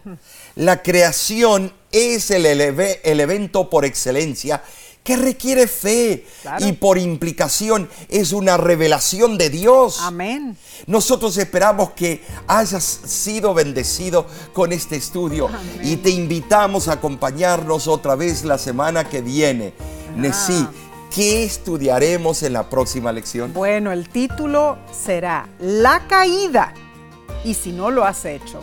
[0.54, 4.62] La creación es el, eleve- el evento por excelencia
[5.02, 6.66] que requiere fe Claro.
[6.66, 9.98] y por implicación es una revelación de Dios.
[10.02, 10.56] Amén.
[10.86, 15.80] Nosotros esperamos que hayas sido bendecido con este estudio Amén.
[15.82, 19.72] y te invitamos a acompañarnos otra vez la semana que viene.
[20.14, 20.66] Nesí,
[21.14, 23.52] ¿qué estudiaremos en la próxima lección?
[23.52, 26.74] Bueno, el título será La caída.
[27.44, 28.62] Y si no lo has hecho,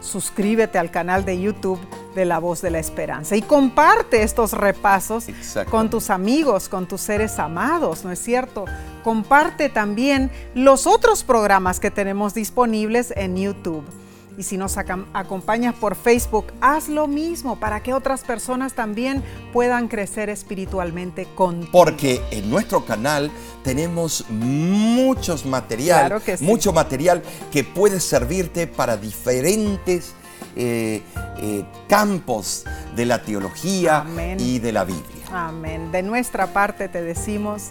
[0.00, 1.80] suscríbete al canal de YouTube
[2.14, 5.26] de La Voz de la Esperanza y comparte estos repasos
[5.70, 8.64] con tus amigos, con tus seres amados, ¿no es cierto?
[9.04, 13.84] Comparte también los otros programas que tenemos disponibles en YouTube.
[14.38, 19.22] Y si nos acompañas por Facebook, haz lo mismo para que otras personas también
[19.52, 21.70] puedan crecer espiritualmente contigo.
[21.72, 23.30] Porque en nuestro canal
[23.64, 26.44] tenemos muchos material, Claro que sí.
[26.44, 30.14] mucho material que puede servirte para diferentes
[30.54, 31.02] eh,
[31.38, 32.64] eh, campos
[32.94, 34.38] de la teología Amén.
[34.40, 35.24] y de la Biblia.
[35.32, 35.90] Amén.
[35.92, 37.70] De nuestra parte te decimos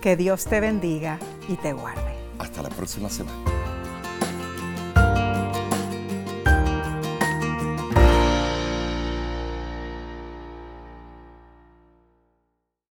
[0.00, 2.14] que Dios te bendiga y te guarde.
[2.38, 3.75] Hasta la próxima semana.